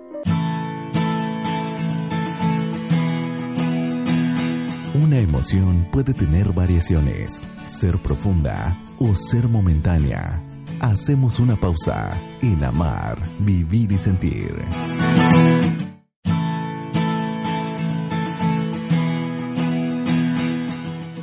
Una 4.94 5.18
emoción 5.18 5.88
puede 5.90 6.14
tener 6.14 6.52
variaciones, 6.52 7.42
ser 7.66 7.98
profunda 7.98 8.76
o 9.00 9.16
ser 9.16 9.48
momentánea 9.48 10.44
Hacemos 10.80 11.38
una 11.38 11.56
pausa 11.56 12.18
en 12.40 12.64
amar, 12.64 13.18
vivir 13.40 13.92
y 13.92 13.98
sentir. 13.98 14.54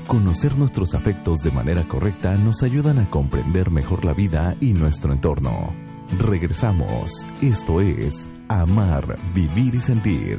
Conocer 0.05 0.55
nuestros 0.57 0.93
afectos 0.93 1.39
de 1.39 1.49
manera 1.49 1.87
correcta 1.87 2.35
nos 2.35 2.61
ayudan 2.61 2.99
a 2.99 3.09
comprender 3.09 3.71
mejor 3.71 4.05
la 4.05 4.13
vida 4.13 4.55
y 4.61 4.73
nuestro 4.73 5.11
entorno. 5.11 5.75
Regresamos. 6.19 7.25
Esto 7.41 7.81
es 7.81 8.29
Amar, 8.47 9.17
Vivir 9.33 9.73
y 9.73 9.81
Sentir. 9.81 10.37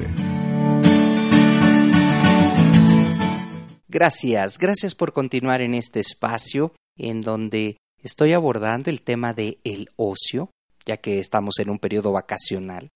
Gracias, 3.88 4.58
gracias 4.58 4.94
por 4.94 5.12
continuar 5.12 5.60
en 5.60 5.75
este 5.75 5.98
espacio 5.98 6.72
en 6.96 7.20
donde 7.22 7.78
estoy 8.02 8.32
abordando 8.32 8.90
el 8.90 9.02
tema 9.02 9.34
de 9.34 9.58
el 9.64 9.90
ocio, 9.96 10.50
ya 10.84 10.96
que 10.98 11.18
estamos 11.18 11.58
en 11.58 11.70
un 11.70 11.78
periodo 11.78 12.12
vacacional. 12.12 12.90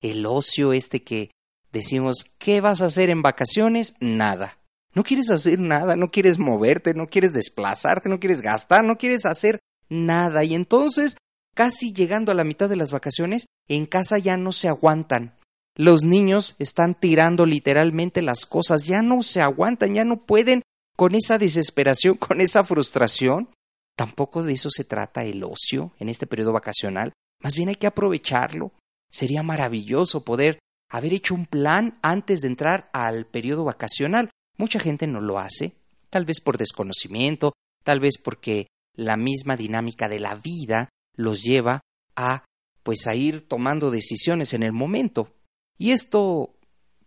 El 0.00 0.26
ocio 0.26 0.72
este 0.72 1.02
que 1.02 1.30
decimos, 1.72 2.26
¿qué 2.38 2.60
vas 2.60 2.82
a 2.82 2.86
hacer 2.86 3.10
en 3.10 3.22
vacaciones? 3.22 3.94
Nada. 4.00 4.58
No 4.94 5.04
quieres 5.04 5.30
hacer 5.30 5.60
nada, 5.60 5.94
no 5.94 6.10
quieres 6.10 6.38
moverte, 6.38 6.94
no 6.94 7.06
quieres 7.06 7.32
desplazarte, 7.32 8.08
no 8.08 8.18
quieres 8.18 8.40
gastar, 8.40 8.82
no 8.82 8.96
quieres 8.96 9.26
hacer 9.26 9.58
nada. 9.90 10.42
Y 10.42 10.54
entonces, 10.54 11.16
casi 11.54 11.92
llegando 11.92 12.32
a 12.32 12.34
la 12.34 12.44
mitad 12.44 12.68
de 12.68 12.76
las 12.76 12.92
vacaciones, 12.92 13.46
en 13.68 13.86
casa 13.86 14.18
ya 14.18 14.36
no 14.36 14.52
se 14.52 14.68
aguantan. 14.68 15.34
Los 15.74 16.02
niños 16.02 16.56
están 16.58 16.94
tirando 16.94 17.44
literalmente 17.44 18.22
las 18.22 18.46
cosas, 18.46 18.86
ya 18.86 19.02
no 19.02 19.22
se 19.22 19.42
aguantan, 19.42 19.94
ya 19.94 20.04
no 20.04 20.24
pueden 20.24 20.62
con 20.96 21.14
esa 21.14 21.36
desesperación, 21.36 22.16
con 22.18 22.40
esa 22.40 22.64
frustración. 22.64 23.50
Tampoco 23.96 24.42
de 24.42 24.52
eso 24.52 24.70
se 24.70 24.84
trata 24.84 25.24
el 25.24 25.42
ocio 25.42 25.92
en 25.98 26.08
este 26.08 26.26
periodo 26.26 26.52
vacacional. 26.52 27.12
Más 27.42 27.56
bien 27.56 27.70
hay 27.70 27.76
que 27.76 27.86
aprovecharlo. 27.86 28.72
Sería 29.10 29.42
maravilloso 29.42 30.24
poder 30.24 30.58
haber 30.90 31.14
hecho 31.14 31.34
un 31.34 31.46
plan 31.46 31.98
antes 32.02 32.40
de 32.40 32.48
entrar 32.48 32.90
al 32.92 33.26
periodo 33.26 33.64
vacacional. 33.64 34.30
Mucha 34.58 34.78
gente 34.78 35.06
no 35.06 35.20
lo 35.20 35.38
hace, 35.38 35.72
tal 36.10 36.24
vez 36.24 36.40
por 36.40 36.58
desconocimiento, 36.58 37.52
tal 37.82 38.00
vez 38.00 38.18
porque 38.22 38.68
la 38.94 39.16
misma 39.16 39.56
dinámica 39.56 40.08
de 40.08 40.20
la 40.20 40.34
vida 40.34 40.90
los 41.14 41.42
lleva 41.42 41.80
a 42.14 42.44
pues 42.82 43.06
a 43.06 43.14
ir 43.14 43.48
tomando 43.48 43.90
decisiones 43.90 44.54
en 44.54 44.62
el 44.62 44.72
momento. 44.72 45.34
Y 45.76 45.90
esto 45.90 46.54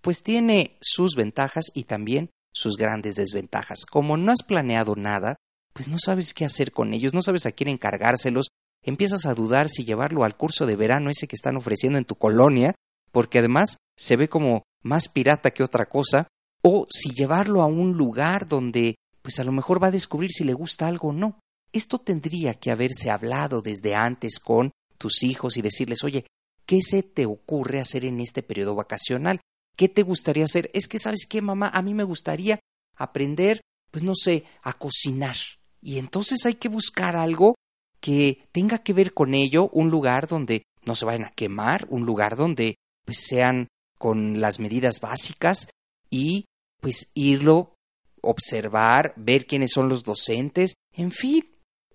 pues 0.01 0.24
tiene 0.24 0.77
sus 0.81 1.15
ventajas 1.15 1.65
y 1.74 1.84
también 1.84 2.31
sus 2.53 2.77
grandes 2.77 3.15
desventajas. 3.15 3.86
Como 3.86 4.17
no 4.17 4.31
has 4.31 4.43
planeado 4.43 4.96
nada, 4.96 5.36
pues 5.79 5.88
no 5.88 5.95
sabes 5.98 6.33
qué 6.33 6.43
hacer 6.43 6.74
con 6.74 6.93
ellos, 6.93 7.13
no 7.13 7.21
sabes 7.21 7.45
a 7.45 7.53
quién 7.53 7.69
encargárselos, 7.69 8.50
empiezas 8.83 9.25
a 9.25 9.33
dudar 9.33 9.69
si 9.69 9.86
llevarlo 9.86 10.25
al 10.25 10.36
curso 10.36 10.65
de 10.65 10.75
verano 10.75 11.09
ese 11.09 11.25
que 11.25 11.38
están 11.38 11.55
ofreciendo 11.55 11.98
en 11.98 12.03
tu 12.03 12.15
colonia, 12.15 12.75
porque 13.13 13.39
además 13.39 13.77
se 13.98 14.17
ve 14.17 14.27
como 14.27 14.63
más 14.83 15.07
pirata 15.07 15.51
que 15.51 15.63
otra 15.63 15.88
cosa, 15.88 16.27
o 16.62 16.86
si 16.89 17.12
llevarlo 17.12 17.62
a 17.62 17.67
un 17.67 17.93
lugar 17.93 18.45
donde 18.45 18.95
pues 19.21 19.39
a 19.39 19.45
lo 19.45 19.53
mejor 19.53 19.81
va 19.81 19.88
a 19.88 19.91
descubrir 19.91 20.31
si 20.31 20.43
le 20.43 20.51
gusta 20.51 20.86
algo 20.86 21.07
o 21.07 21.13
no. 21.13 21.39
Esto 21.71 22.00
tendría 22.00 22.55
que 22.55 22.71
haberse 22.71 23.09
hablado 23.09 23.62
desde 23.62 23.95
antes 23.95 24.39
con 24.39 24.71
tus 24.98 25.24
hijos 25.24 25.55
y 25.55 25.62
decirles, 25.62 26.03
oye, 26.03 26.25
¿qué 26.65 26.81
se 26.81 27.03
te 27.03 27.25
ocurre 27.25 27.79
hacer 27.79 28.03
en 28.03 28.19
este 28.19 28.43
periodo 28.43 28.75
vacacional? 28.75 29.39
¿Qué 29.77 29.88
te 29.88 30.03
gustaría 30.03 30.43
hacer? 30.43 30.69
Es 30.74 30.89
que, 30.89 31.00
¿sabes 31.00 31.25
qué, 31.25 31.41
mamá? 31.41 31.69
A 31.69 31.81
mí 31.81 31.93
me 31.93 32.03
gustaría 32.03 32.59
aprender, 32.98 33.62
pues 33.91 34.03
no 34.03 34.13
sé, 34.13 34.43
a 34.62 34.74
cocinar. 34.74 35.38
Y 35.81 36.00
entonces 36.00 36.45
hay 36.45 36.55
que 36.55 36.69
buscar 36.69 37.15
algo 37.15 37.55
que 38.00 38.48
tenga 38.51 38.79
que 38.79 38.93
ver 38.93 39.13
con 39.13 39.33
ello, 39.33 39.69
un 39.74 39.89
lugar 39.89 40.27
donde 40.27 40.63
no 40.86 40.95
se 40.95 41.05
vayan 41.05 41.25
a 41.25 41.31
quemar, 41.31 41.88
un 41.89 42.05
lugar 42.05 42.36
donde 42.36 42.75
pues 43.05 43.25
sean 43.27 43.67
con 43.98 44.39
las 44.39 44.59
medidas 44.59 45.01
básicas 45.01 45.69
y 46.09 46.45
pues 46.79 47.12
irlo, 47.13 47.75
observar, 48.21 49.13
ver 49.17 49.45
quiénes 49.45 49.71
son 49.74 49.89
los 49.89 50.03
docentes, 50.03 50.75
en 50.93 51.12
fin. 51.12 51.43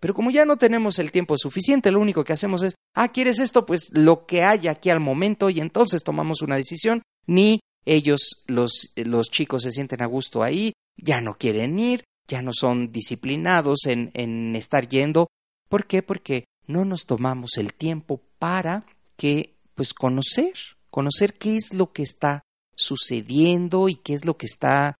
Pero 0.00 0.12
como 0.12 0.30
ya 0.30 0.44
no 0.44 0.58
tenemos 0.58 0.98
el 0.98 1.10
tiempo 1.10 1.38
suficiente, 1.38 1.90
lo 1.90 2.00
único 2.00 2.24
que 2.24 2.34
hacemos 2.34 2.62
es, 2.62 2.74
ah, 2.94 3.08
¿quieres 3.08 3.38
esto? 3.38 3.64
Pues 3.64 3.90
lo 3.92 4.26
que 4.26 4.42
haya 4.42 4.72
aquí 4.72 4.90
al 4.90 5.00
momento 5.00 5.48
y 5.48 5.60
entonces 5.60 6.02
tomamos 6.02 6.42
una 6.42 6.56
decisión, 6.56 7.02
ni 7.26 7.60
ellos, 7.86 8.44
los, 8.46 8.92
los 8.96 9.30
chicos 9.30 9.62
se 9.62 9.70
sienten 9.70 10.02
a 10.02 10.06
gusto 10.06 10.42
ahí, 10.42 10.74
ya 10.96 11.20
no 11.20 11.36
quieren 11.38 11.78
ir, 11.78 12.04
ya 12.28 12.42
no 12.42 12.52
son 12.52 12.92
disciplinados 12.92 13.86
en, 13.86 14.56
estar 14.56 14.88
yendo. 14.88 15.28
¿Por 15.68 15.86
qué? 15.86 16.02
Porque 16.02 16.44
no 16.66 16.84
nos 16.84 17.06
tomamos 17.06 17.56
el 17.58 17.74
tiempo 17.74 18.20
para 18.38 18.86
que, 19.16 19.54
pues, 19.74 19.92
conocer, 19.94 20.52
conocer 20.90 21.34
qué 21.34 21.56
es 21.56 21.74
lo 21.74 21.92
que 21.92 22.02
está 22.02 22.42
sucediendo 22.74 23.88
y 23.88 23.96
qué 23.96 24.14
es 24.14 24.24
lo 24.24 24.36
que 24.36 24.46
está 24.46 24.96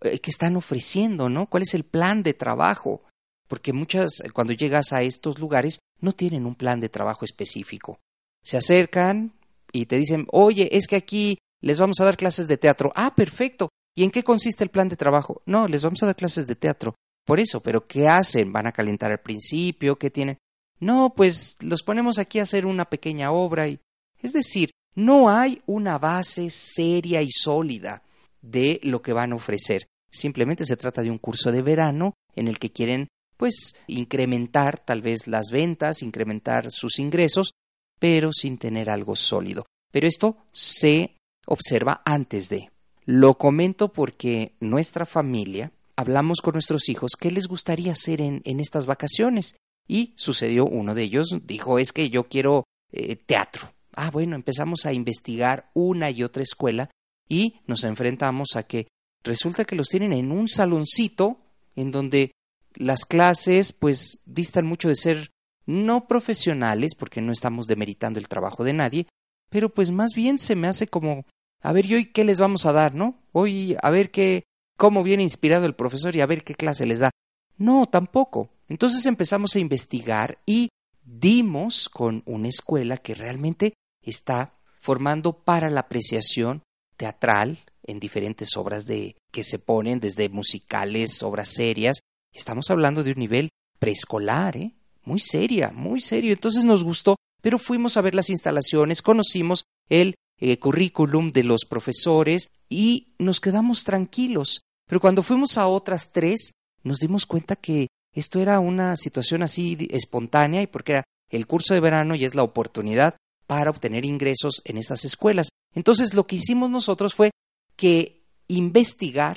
eh, 0.00 0.20
que 0.20 0.30
están 0.30 0.56
ofreciendo, 0.56 1.28
¿no? 1.28 1.46
¿Cuál 1.46 1.64
es 1.64 1.74
el 1.74 1.84
plan 1.84 2.22
de 2.22 2.34
trabajo? 2.34 3.02
Porque 3.48 3.72
muchas 3.72 4.22
cuando 4.32 4.52
llegas 4.52 4.92
a 4.92 5.02
estos 5.02 5.38
lugares 5.38 5.80
no 6.00 6.12
tienen 6.12 6.46
un 6.46 6.54
plan 6.54 6.78
de 6.78 6.88
trabajo 6.88 7.24
específico. 7.24 7.98
Se 8.44 8.56
acercan 8.56 9.32
y 9.72 9.86
te 9.86 9.96
dicen, 9.96 10.26
"Oye, 10.30 10.68
es 10.76 10.86
que 10.86 10.96
aquí 10.96 11.38
les 11.60 11.80
vamos 11.80 11.98
a 12.00 12.04
dar 12.04 12.16
clases 12.16 12.46
de 12.46 12.58
teatro." 12.58 12.92
Ah, 12.94 13.14
perfecto 13.16 13.70
¿Y 13.98 14.04
en 14.04 14.12
qué 14.12 14.22
consiste 14.22 14.62
el 14.62 14.70
plan 14.70 14.88
de 14.88 14.94
trabajo? 14.94 15.42
No, 15.44 15.66
les 15.66 15.82
vamos 15.82 16.00
a 16.04 16.06
dar 16.06 16.14
clases 16.14 16.46
de 16.46 16.54
teatro. 16.54 16.94
Por 17.26 17.40
eso, 17.40 17.60
pero 17.60 17.88
¿qué 17.88 18.06
hacen? 18.06 18.52
¿Van 18.52 18.68
a 18.68 18.72
calentar 18.72 19.10
al 19.10 19.18
principio? 19.18 19.98
¿Qué 19.98 20.08
tienen? 20.08 20.38
No, 20.78 21.14
pues 21.16 21.56
los 21.62 21.82
ponemos 21.82 22.20
aquí 22.20 22.38
a 22.38 22.44
hacer 22.44 22.64
una 22.64 22.84
pequeña 22.84 23.32
obra 23.32 23.66
y 23.66 23.80
es 24.22 24.32
decir, 24.32 24.70
no 24.94 25.28
hay 25.28 25.60
una 25.66 25.98
base 25.98 26.48
seria 26.48 27.22
y 27.22 27.30
sólida 27.32 28.04
de 28.40 28.78
lo 28.84 29.02
que 29.02 29.12
van 29.12 29.32
a 29.32 29.34
ofrecer. 29.34 29.88
Simplemente 30.12 30.64
se 30.64 30.76
trata 30.76 31.02
de 31.02 31.10
un 31.10 31.18
curso 31.18 31.50
de 31.50 31.62
verano 31.62 32.14
en 32.36 32.46
el 32.46 32.60
que 32.60 32.70
quieren 32.70 33.08
pues 33.36 33.74
incrementar 33.88 34.78
tal 34.78 35.02
vez 35.02 35.26
las 35.26 35.50
ventas, 35.50 36.04
incrementar 36.04 36.70
sus 36.70 37.00
ingresos, 37.00 37.50
pero 37.98 38.32
sin 38.32 38.58
tener 38.58 38.90
algo 38.90 39.16
sólido. 39.16 39.66
Pero 39.90 40.06
esto 40.06 40.36
se 40.52 41.16
observa 41.46 42.00
antes 42.04 42.48
de. 42.48 42.70
Lo 43.10 43.38
comento 43.38 43.90
porque 43.90 44.52
nuestra 44.60 45.06
familia 45.06 45.72
hablamos 45.96 46.42
con 46.42 46.52
nuestros 46.52 46.90
hijos 46.90 47.12
qué 47.18 47.30
les 47.30 47.46
gustaría 47.46 47.92
hacer 47.92 48.20
en, 48.20 48.42
en 48.44 48.60
estas 48.60 48.84
vacaciones. 48.84 49.56
Y 49.88 50.12
sucedió 50.14 50.66
uno 50.66 50.94
de 50.94 51.04
ellos, 51.04 51.28
dijo, 51.44 51.78
es 51.78 51.94
que 51.94 52.10
yo 52.10 52.24
quiero 52.24 52.64
eh, 52.92 53.16
teatro. 53.16 53.72
Ah, 53.94 54.10
bueno, 54.10 54.36
empezamos 54.36 54.84
a 54.84 54.92
investigar 54.92 55.70
una 55.72 56.10
y 56.10 56.22
otra 56.22 56.42
escuela 56.42 56.90
y 57.30 57.60
nos 57.66 57.82
enfrentamos 57.84 58.56
a 58.56 58.64
que 58.64 58.88
resulta 59.24 59.64
que 59.64 59.74
los 59.74 59.88
tienen 59.88 60.12
en 60.12 60.30
un 60.30 60.46
saloncito 60.46 61.38
en 61.76 61.90
donde 61.90 62.32
las 62.74 63.06
clases 63.06 63.72
pues 63.72 64.18
distan 64.26 64.66
mucho 64.66 64.90
de 64.90 64.96
ser 64.96 65.30
no 65.64 66.06
profesionales, 66.06 66.94
porque 66.94 67.22
no 67.22 67.32
estamos 67.32 67.64
demeritando 67.64 68.18
el 68.18 68.28
trabajo 68.28 68.64
de 68.64 68.74
nadie, 68.74 69.06
pero 69.48 69.70
pues 69.70 69.90
más 69.90 70.10
bien 70.14 70.38
se 70.38 70.56
me 70.56 70.68
hace 70.68 70.88
como, 70.88 71.24
a 71.62 71.72
ver, 71.72 71.86
¿y 71.86 71.94
hoy 71.94 72.12
qué 72.12 72.24
les 72.24 72.40
vamos 72.40 72.66
a 72.66 72.72
dar, 72.72 72.94
no? 72.94 73.18
Hoy 73.32 73.76
a 73.82 73.90
ver 73.90 74.10
qué, 74.10 74.44
cómo 74.76 75.02
viene 75.02 75.22
inspirado 75.22 75.66
el 75.66 75.74
profesor 75.74 76.14
y 76.14 76.20
a 76.20 76.26
ver 76.26 76.44
qué 76.44 76.54
clase 76.54 76.86
les 76.86 77.00
da. 77.00 77.10
No, 77.56 77.86
tampoco. 77.86 78.50
Entonces 78.68 79.06
empezamos 79.06 79.56
a 79.56 79.60
investigar 79.60 80.38
y 80.46 80.68
dimos 81.04 81.88
con 81.88 82.22
una 82.26 82.48
escuela 82.48 82.98
que 82.98 83.14
realmente 83.14 83.74
está 84.02 84.54
formando 84.78 85.32
para 85.32 85.70
la 85.70 85.80
apreciación 85.80 86.62
teatral 86.96 87.64
en 87.82 87.98
diferentes 87.98 88.56
obras 88.56 88.84
de 88.84 89.16
que 89.32 89.42
se 89.42 89.58
ponen 89.58 90.00
desde 90.00 90.28
musicales, 90.28 91.22
obras 91.22 91.48
serias. 91.48 92.00
Estamos 92.32 92.70
hablando 92.70 93.02
de 93.02 93.12
un 93.12 93.18
nivel 93.18 93.48
preescolar, 93.78 94.56
¿eh? 94.56 94.74
muy 95.04 95.18
seria, 95.18 95.70
muy 95.70 96.00
serio. 96.00 96.32
Entonces 96.32 96.64
nos 96.64 96.84
gustó, 96.84 97.16
pero 97.40 97.58
fuimos 97.58 97.96
a 97.96 98.02
ver 98.02 98.14
las 98.14 98.30
instalaciones, 98.30 99.02
conocimos 99.02 99.64
el 99.88 100.14
eh, 100.40 100.58
currículum 100.58 101.30
de 101.32 101.42
los 101.42 101.64
profesores 101.64 102.50
y 102.68 103.14
nos 103.18 103.40
quedamos 103.40 103.84
tranquilos. 103.84 104.62
Pero 104.86 105.00
cuando 105.00 105.22
fuimos 105.22 105.58
a 105.58 105.66
otras 105.66 106.10
tres, 106.12 106.52
nos 106.82 106.98
dimos 106.98 107.26
cuenta 107.26 107.56
que 107.56 107.88
esto 108.14 108.40
era 108.40 108.58
una 108.60 108.96
situación 108.96 109.42
así 109.42 109.88
espontánea 109.90 110.62
y 110.62 110.66
porque 110.66 110.92
era 110.92 111.04
el 111.30 111.46
curso 111.46 111.74
de 111.74 111.80
verano 111.80 112.14
y 112.14 112.24
es 112.24 112.34
la 112.34 112.42
oportunidad 112.42 113.16
para 113.46 113.70
obtener 113.70 114.04
ingresos 114.04 114.62
en 114.64 114.78
estas 114.78 115.04
escuelas. 115.04 115.50
Entonces 115.74 116.14
lo 116.14 116.26
que 116.26 116.36
hicimos 116.36 116.70
nosotros 116.70 117.14
fue 117.14 117.30
que 117.76 118.24
investigar 118.48 119.36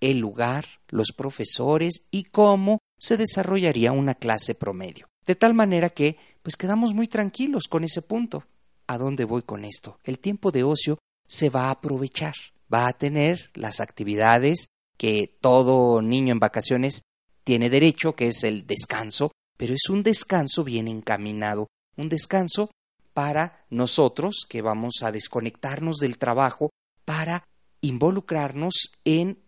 el 0.00 0.18
lugar, 0.18 0.66
los 0.88 1.12
profesores 1.12 2.06
y 2.10 2.24
cómo 2.24 2.78
se 2.98 3.16
desarrollaría 3.16 3.92
una 3.92 4.14
clase 4.14 4.54
promedio. 4.54 5.06
De 5.26 5.34
tal 5.34 5.54
manera 5.54 5.90
que 5.90 6.16
pues 6.42 6.56
quedamos 6.56 6.92
muy 6.92 7.06
tranquilos 7.06 7.64
con 7.68 7.84
ese 7.84 8.02
punto. 8.02 8.44
¿A 8.86 8.98
dónde 8.98 9.24
voy 9.24 9.42
con 9.42 9.64
esto? 9.64 9.98
El 10.04 10.18
tiempo 10.18 10.50
de 10.50 10.64
ocio 10.64 10.98
se 11.26 11.50
va 11.50 11.66
a 11.66 11.70
aprovechar, 11.72 12.34
va 12.72 12.86
a 12.86 12.92
tener 12.92 13.50
las 13.54 13.80
actividades 13.80 14.66
que 14.96 15.36
todo 15.40 16.02
niño 16.02 16.32
en 16.32 16.38
vacaciones 16.38 17.02
tiene 17.44 17.70
derecho, 17.70 18.14
que 18.14 18.28
es 18.28 18.44
el 18.44 18.66
descanso, 18.66 19.32
pero 19.56 19.74
es 19.74 19.88
un 19.88 20.02
descanso 20.02 20.64
bien 20.64 20.88
encaminado, 20.88 21.68
un 21.96 22.08
descanso 22.08 22.70
para 23.12 23.64
nosotros 23.70 24.46
que 24.48 24.62
vamos 24.62 25.02
a 25.02 25.12
desconectarnos 25.12 25.96
del 25.98 26.18
trabajo 26.18 26.70
para 27.04 27.44
involucrarnos 27.80 28.92
en 29.04 29.41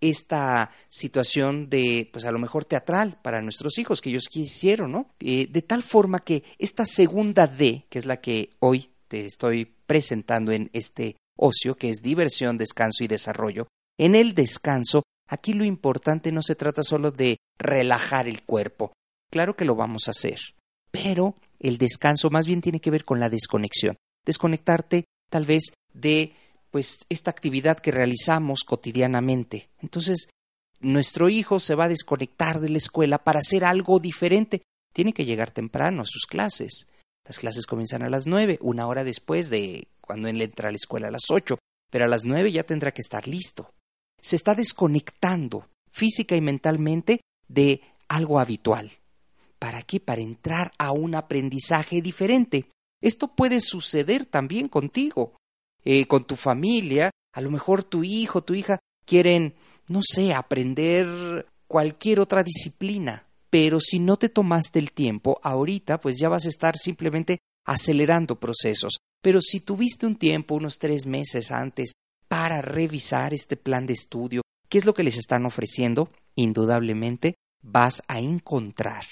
esta 0.00 0.70
situación 0.88 1.68
de, 1.68 2.08
pues 2.12 2.24
a 2.24 2.32
lo 2.32 2.38
mejor 2.38 2.64
teatral 2.64 3.18
para 3.22 3.42
nuestros 3.42 3.78
hijos, 3.78 4.00
que 4.00 4.10
ellos 4.10 4.28
quisieron, 4.28 4.92
¿no? 4.92 5.10
Eh, 5.20 5.46
de 5.50 5.62
tal 5.62 5.82
forma 5.82 6.20
que 6.20 6.42
esta 6.58 6.86
segunda 6.86 7.46
D, 7.46 7.86
que 7.88 7.98
es 7.98 8.06
la 8.06 8.20
que 8.20 8.50
hoy 8.60 8.90
te 9.08 9.26
estoy 9.26 9.66
presentando 9.86 10.52
en 10.52 10.70
este 10.72 11.16
ocio, 11.36 11.76
que 11.76 11.90
es 11.90 12.02
diversión, 12.02 12.58
descanso 12.58 13.04
y 13.04 13.08
desarrollo, 13.08 13.68
en 13.98 14.14
el 14.14 14.34
descanso, 14.34 15.02
aquí 15.28 15.52
lo 15.52 15.64
importante 15.64 16.32
no 16.32 16.42
se 16.42 16.54
trata 16.54 16.82
solo 16.82 17.10
de 17.10 17.36
relajar 17.58 18.28
el 18.28 18.42
cuerpo, 18.42 18.92
claro 19.30 19.56
que 19.56 19.64
lo 19.64 19.74
vamos 19.74 20.08
a 20.08 20.12
hacer, 20.12 20.38
pero 20.90 21.36
el 21.58 21.76
descanso 21.76 22.30
más 22.30 22.46
bien 22.46 22.60
tiene 22.60 22.80
que 22.80 22.90
ver 22.90 23.04
con 23.04 23.20
la 23.20 23.28
desconexión, 23.28 23.96
desconectarte 24.24 25.04
tal 25.28 25.44
vez 25.44 25.72
de 25.92 26.32
pues 26.70 27.04
esta 27.08 27.30
actividad 27.30 27.78
que 27.78 27.90
realizamos 27.90 28.64
cotidianamente. 28.64 29.68
Entonces, 29.80 30.28
nuestro 30.80 31.28
hijo 31.28 31.60
se 31.60 31.74
va 31.74 31.84
a 31.84 31.88
desconectar 31.88 32.60
de 32.60 32.70
la 32.70 32.78
escuela 32.78 33.18
para 33.18 33.40
hacer 33.40 33.64
algo 33.64 33.98
diferente. 33.98 34.62
Tiene 34.92 35.12
que 35.12 35.24
llegar 35.24 35.50
temprano 35.50 36.02
a 36.02 36.06
sus 36.06 36.26
clases. 36.26 36.86
Las 37.26 37.38
clases 37.38 37.66
comienzan 37.66 38.02
a 38.02 38.08
las 38.08 38.26
nueve, 38.26 38.58
una 38.60 38.86
hora 38.86 39.04
después 39.04 39.50
de 39.50 39.88
cuando 40.00 40.28
él 40.28 40.40
entra 40.40 40.68
a 40.68 40.72
la 40.72 40.76
escuela 40.76 41.08
a 41.08 41.12
las 41.12 41.30
ocho, 41.30 41.58
pero 41.90 42.04
a 42.04 42.08
las 42.08 42.24
nueve 42.24 42.50
ya 42.50 42.64
tendrá 42.64 42.92
que 42.92 43.02
estar 43.02 43.28
listo. 43.28 43.72
Se 44.20 44.36
está 44.36 44.54
desconectando 44.54 45.68
física 45.90 46.34
y 46.34 46.40
mentalmente 46.40 47.20
de 47.48 47.82
algo 48.08 48.40
habitual. 48.40 48.92
¿Para 49.58 49.82
qué? 49.82 50.00
Para 50.00 50.22
entrar 50.22 50.72
a 50.78 50.92
un 50.92 51.14
aprendizaje 51.14 52.00
diferente. 52.00 52.66
Esto 53.02 53.28
puede 53.28 53.60
suceder 53.60 54.24
también 54.26 54.68
contigo. 54.68 55.36
Eh, 55.84 56.06
con 56.06 56.24
tu 56.24 56.36
familia, 56.36 57.10
a 57.32 57.40
lo 57.40 57.50
mejor 57.50 57.84
tu 57.84 58.04
hijo, 58.04 58.42
tu 58.42 58.54
hija 58.54 58.78
quieren, 59.04 59.54
no 59.88 60.00
sé, 60.02 60.34
aprender 60.34 61.46
cualquier 61.66 62.20
otra 62.20 62.42
disciplina, 62.42 63.26
pero 63.48 63.80
si 63.80 63.98
no 63.98 64.16
te 64.16 64.28
tomaste 64.28 64.78
el 64.78 64.92
tiempo, 64.92 65.40
ahorita 65.42 66.00
pues 66.00 66.18
ya 66.18 66.28
vas 66.28 66.46
a 66.46 66.48
estar 66.48 66.76
simplemente 66.76 67.38
acelerando 67.66 68.38
procesos. 68.38 68.98
Pero 69.22 69.40
si 69.40 69.60
tuviste 69.60 70.06
un 70.06 70.16
tiempo, 70.16 70.54
unos 70.54 70.78
tres 70.78 71.06
meses 71.06 71.50
antes, 71.50 71.92
para 72.28 72.60
revisar 72.60 73.34
este 73.34 73.56
plan 73.56 73.86
de 73.86 73.92
estudio, 73.92 74.42
qué 74.68 74.78
es 74.78 74.84
lo 74.84 74.94
que 74.94 75.02
les 75.02 75.16
están 75.16 75.46
ofreciendo, 75.46 76.10
indudablemente 76.36 77.34
vas 77.62 78.02
a 78.08 78.20
encontrar 78.20 79.04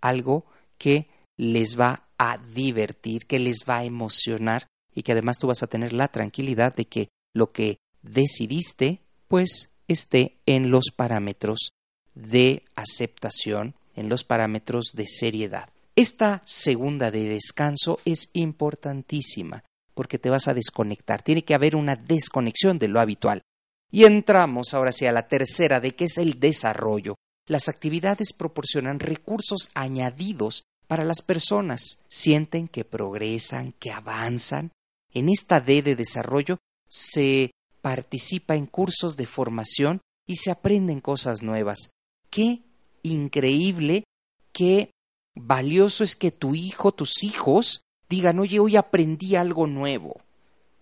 algo 0.00 0.44
que 0.78 1.08
les 1.36 1.78
va 1.78 2.08
a 2.18 2.38
divertir, 2.38 3.26
que 3.26 3.38
les 3.38 3.64
va 3.68 3.78
a 3.78 3.84
emocionar 3.84 4.66
y 4.94 5.02
que 5.02 5.12
además 5.12 5.38
tú 5.38 5.46
vas 5.46 5.62
a 5.62 5.66
tener 5.66 5.92
la 5.92 6.08
tranquilidad 6.08 6.74
de 6.74 6.86
que 6.86 7.08
lo 7.34 7.52
que 7.52 7.78
decidiste 8.02 9.00
pues 9.28 9.70
esté 9.88 10.38
en 10.46 10.70
los 10.70 10.86
parámetros 10.94 11.72
de 12.14 12.64
aceptación, 12.74 13.74
en 13.94 14.08
los 14.08 14.24
parámetros 14.24 14.92
de 14.94 15.06
seriedad. 15.06 15.70
Esta 15.96 16.42
segunda 16.44 17.10
de 17.10 17.24
descanso 17.24 18.00
es 18.04 18.30
importantísima 18.32 19.64
porque 19.94 20.18
te 20.18 20.30
vas 20.30 20.48
a 20.48 20.54
desconectar. 20.54 21.22
Tiene 21.22 21.44
que 21.44 21.54
haber 21.54 21.76
una 21.76 21.96
desconexión 21.96 22.78
de 22.78 22.88
lo 22.88 23.00
habitual. 23.00 23.42
Y 23.90 24.04
entramos 24.04 24.72
ahora 24.72 24.92
sí 24.92 25.06
a 25.06 25.12
la 25.12 25.28
tercera 25.28 25.80
de 25.80 25.94
que 25.94 26.04
es 26.04 26.16
el 26.18 26.38
desarrollo. 26.40 27.16
Las 27.46 27.68
actividades 27.68 28.32
proporcionan 28.32 29.00
recursos 29.00 29.68
añadidos 29.74 30.64
para 30.86 31.04
las 31.04 31.22
personas. 31.22 31.98
Sienten 32.08 32.68
que 32.68 32.84
progresan, 32.84 33.72
que 33.72 33.90
avanzan 33.90 34.70
en 35.12 35.28
esta 35.28 35.60
D 35.60 35.82
de 35.82 35.96
desarrollo 35.96 36.58
se 36.88 37.52
participa 37.80 38.56
en 38.56 38.66
cursos 38.66 39.16
de 39.16 39.26
formación 39.26 40.00
y 40.26 40.36
se 40.36 40.50
aprenden 40.50 41.00
cosas 41.00 41.42
nuevas. 41.42 41.90
Qué 42.30 42.62
increíble, 43.02 44.04
qué 44.52 44.90
valioso 45.34 46.04
es 46.04 46.16
que 46.16 46.30
tu 46.30 46.54
hijo, 46.54 46.92
tus 46.92 47.24
hijos, 47.24 47.82
digan, 48.08 48.38
oye, 48.38 48.60
hoy 48.60 48.76
aprendí 48.76 49.36
algo 49.36 49.66
nuevo. 49.66 50.20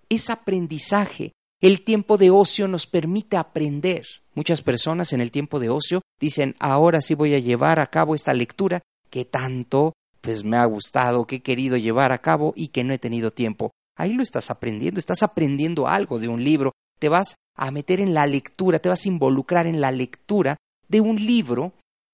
Es 0.08 0.30
aprendizaje. 0.30 1.32
El 1.60 1.82
tiempo 1.82 2.18
de 2.18 2.30
ocio 2.30 2.68
nos 2.68 2.86
permite 2.86 3.36
aprender. 3.36 4.06
Muchas 4.34 4.62
personas 4.62 5.12
en 5.12 5.20
el 5.20 5.30
tiempo 5.30 5.58
de 5.58 5.70
ocio 5.70 6.02
dicen, 6.20 6.54
ahora 6.58 7.00
sí 7.00 7.14
voy 7.14 7.34
a 7.34 7.38
llevar 7.38 7.80
a 7.80 7.88
cabo 7.88 8.14
esta 8.14 8.32
lectura 8.32 8.82
que 9.10 9.24
tanto 9.24 9.94
pues 10.20 10.44
me 10.44 10.56
ha 10.56 10.64
gustado, 10.64 11.26
que 11.26 11.36
he 11.36 11.40
querido 11.40 11.76
llevar 11.76 12.12
a 12.12 12.18
cabo 12.18 12.52
y 12.56 12.68
que 12.68 12.84
no 12.84 12.92
he 12.92 12.98
tenido 12.98 13.30
tiempo. 13.30 13.72
Ahí 13.98 14.12
lo 14.12 14.22
estás 14.22 14.50
aprendiendo, 14.50 15.00
estás 15.00 15.24
aprendiendo 15.24 15.88
algo 15.88 16.20
de 16.20 16.28
un 16.28 16.42
libro, 16.42 16.72
te 17.00 17.08
vas 17.08 17.34
a 17.56 17.72
meter 17.72 18.00
en 18.00 18.14
la 18.14 18.28
lectura, 18.28 18.78
te 18.78 18.88
vas 18.88 19.04
a 19.04 19.08
involucrar 19.08 19.66
en 19.66 19.80
la 19.80 19.90
lectura 19.90 20.56
de 20.86 21.00
un 21.00 21.16
libro 21.16 21.72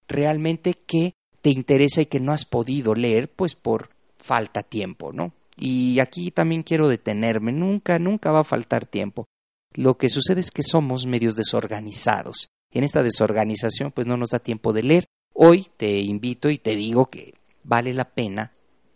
realmente 0.09 0.73
que 0.87 1.13
te 1.43 1.51
interesa 1.51 2.01
y 2.01 2.07
que 2.07 2.21
no 2.21 2.33
has 2.33 2.47
podido 2.47 2.95
leer, 2.95 3.31
pues 3.31 3.55
por 3.55 3.91
falta 4.17 4.63
tiempo, 4.63 5.13
¿no? 5.13 5.35
Y 5.59 6.01
aquí 6.01 6.31
también 6.31 6.63
quiero 6.63 6.89
detenerme, 6.89 7.53
nunca, 7.53 7.99
nunca 7.99 8.33
va 8.33 8.41
a 8.41 8.45
faltar 8.45 8.87
tiempo. 8.87 9.27
Lo 9.75 9.99
que 9.99 10.09
sucede 10.09 10.41
es 10.41 10.51
que 10.51 10.63
somos 10.63 11.05
medios 11.05 11.37
desorganizados. 11.37 12.49
En 12.73 12.83
esta 12.83 13.03
desorganización 13.03 13.93
pues 13.93 14.07
no 14.07 14.17
nos 14.17 14.31
da 14.31 14.39
tiempo 14.39 14.73
de 14.73 14.85
leer. 14.85 15.05
Hoy 15.35 15.67
te 15.77 15.99
invito 15.99 16.49
y 16.49 16.57
te 16.57 16.75
digo 16.77 17.07
que 17.07 17.35
vale 17.63 17.93
la 17.93 18.07
pena 18.07 18.53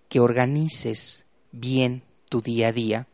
que 0.09 0.20
organices 0.20 1.27
bien 1.53 2.03
tu 2.28 2.40
día 2.40 2.68
a 2.68 2.72
día 2.72 3.06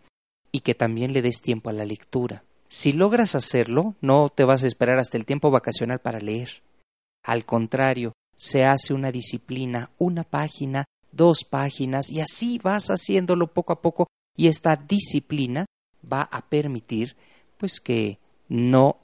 y 0.53 0.61
que 0.61 0.75
también 0.75 1.13
le 1.13 1.23
des 1.23 1.41
tiempo 1.41 1.71
a 1.71 1.73
la 1.73 1.85
lectura. 1.85 2.45
Si 2.69 2.93
logras 2.93 3.35
hacerlo, 3.35 3.95
no 4.01 4.29
te 4.29 4.45
vas 4.45 4.65
a 4.65 4.67
esperar 4.67 4.99
hasta 4.99 5.17
el 5.17 5.27
tiempo 5.27 5.51
vacacional 5.51 6.01
para 6.01 6.21
leer. 6.21 6.63
Al 7.25 7.45
contrario, 7.45 8.13
se 8.37 8.65
hace 8.65 8.95
una 8.95 9.13
disciplina, 9.13 9.91
una 9.99 10.25
página, 10.25 10.85
dos 11.13 11.45
páginas, 11.45 12.11
y 12.11 12.21
así 12.21 12.59
vas 12.63 12.89
haciéndolo 12.89 13.47
poco 13.53 13.73
a 13.73 13.81
poco, 13.81 14.09
y 14.37 14.49
esta 14.49 14.77
disciplina 14.77 15.67
va 16.13 16.23
a 16.23 16.43
permitir 16.43 17.17
pues 17.57 17.81
que 17.81 18.19
no, 18.49 18.99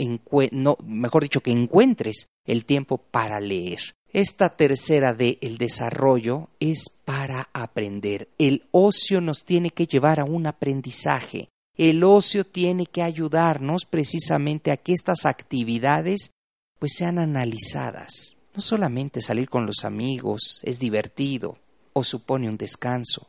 no 0.52 0.76
mejor 0.84 1.22
dicho, 1.22 1.40
que 1.40 1.50
encuentres 1.50 2.26
el 2.46 2.64
tiempo 2.64 2.98
para 2.98 3.40
leer. 3.40 3.94
Esta 4.12 4.48
tercera 4.48 5.14
de 5.14 5.38
el 5.40 5.56
desarrollo 5.56 6.48
es 6.58 6.88
para 7.04 7.48
aprender. 7.52 8.28
El 8.38 8.64
ocio 8.72 9.20
nos 9.20 9.44
tiene 9.44 9.70
que 9.70 9.86
llevar 9.86 10.18
a 10.18 10.24
un 10.24 10.48
aprendizaje. 10.48 11.48
El 11.76 12.02
ocio 12.02 12.44
tiene 12.44 12.86
que 12.86 13.02
ayudarnos 13.02 13.84
precisamente 13.84 14.72
a 14.72 14.76
que 14.76 14.92
estas 14.92 15.26
actividades 15.26 16.32
pues 16.80 16.94
sean 16.96 17.20
analizadas. 17.20 18.36
No 18.54 18.60
solamente 18.60 19.20
salir 19.20 19.48
con 19.48 19.64
los 19.64 19.84
amigos 19.84 20.60
es 20.64 20.80
divertido 20.80 21.58
o 21.92 22.02
supone 22.02 22.48
un 22.48 22.56
descanso, 22.56 23.28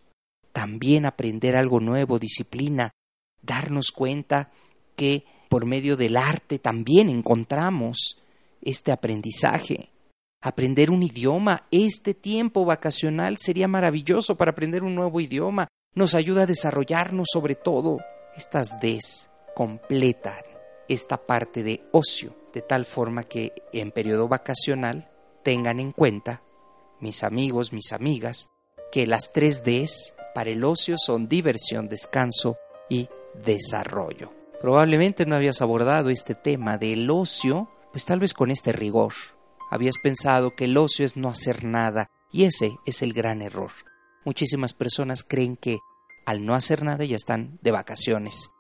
también 0.52 1.06
aprender 1.06 1.56
algo 1.56 1.80
nuevo, 1.80 2.18
disciplina, 2.18 2.92
darnos 3.44 3.92
cuenta 3.92 4.50
que 4.96 5.26
por 5.48 5.66
medio 5.66 5.96
del 5.96 6.18
arte 6.18 6.58
también 6.58 7.10
encontramos 7.10 8.18
este 8.62 8.92
aprendizaje. 8.92 9.90
Aprender 10.44 10.90
un 10.90 11.04
idioma, 11.04 11.68
este 11.70 12.16
tiempo 12.16 12.66
vacacional 12.66 13.38
sería 13.38 13.68
maravilloso 13.68 14.36
para 14.38 14.52
aprender 14.52 14.82
un 14.82 14.96
nuevo 14.96 15.20
idioma. 15.20 15.68
Nos 15.94 16.16
ayuda 16.16 16.44
a 16.44 16.48
desarrollarnos 16.48 17.28
sobre 17.32 17.54
todo. 17.54 18.00
Estas 18.36 18.80
Ds 18.80 19.30
completan 19.54 20.42
esta 20.90 21.18
parte 21.28 21.62
de 21.62 21.84
ocio, 21.92 22.36
de 22.54 22.64
tal 22.64 22.86
forma 22.86 23.24
que 23.24 23.54
en 23.72 23.92
periodo 23.92 24.28
vacacional 24.28 25.12
tengan 25.44 25.80
en 25.80 25.92
cuenta, 25.92 26.42
mis 27.00 27.24
amigos, 27.24 27.72
mis 27.72 27.94
amigas, 27.94 28.50
que 28.92 29.06
las 29.06 29.32
tres 29.32 29.64
Ds 29.64 30.16
para 30.34 30.50
el 30.50 30.64
ocio 30.64 30.96
son 30.98 31.30
diversión, 31.30 31.88
descanso 31.88 32.58
y 32.90 33.10
desarrollo. 33.46 34.34
Probablemente 34.60 35.28
no 35.28 35.36
habías 35.36 35.62
abordado 35.62 36.10
este 36.10 36.34
tema 36.34 36.80
del 36.80 37.08
ocio, 37.12 37.70
pues 37.92 38.06
tal 38.06 38.20
vez 38.20 38.34
con 38.34 38.50
este 38.50 38.72
rigor. 38.72 39.14
Habías 39.72 39.98
pensado 39.98 40.54
que 40.54 40.66
el 40.66 40.78
ocio 40.78 41.06
es 41.06 41.16
no 41.16 41.30
hacer 41.30 41.64
nada, 41.64 42.12
y 42.30 42.44
ese 42.44 42.78
es 42.86 43.02
el 43.02 43.14
gran 43.14 43.42
error. 43.42 43.72
Muchísimas 44.26 44.74
personas 44.74 45.24
creen 45.24 45.56
que 45.56 45.80
al 46.26 46.46
no 46.46 46.54
hacer 46.54 46.84
nada 46.84 47.06
ya 47.06 47.16
están 47.16 47.58
de 47.62 47.72
vacaciones. 47.72 48.52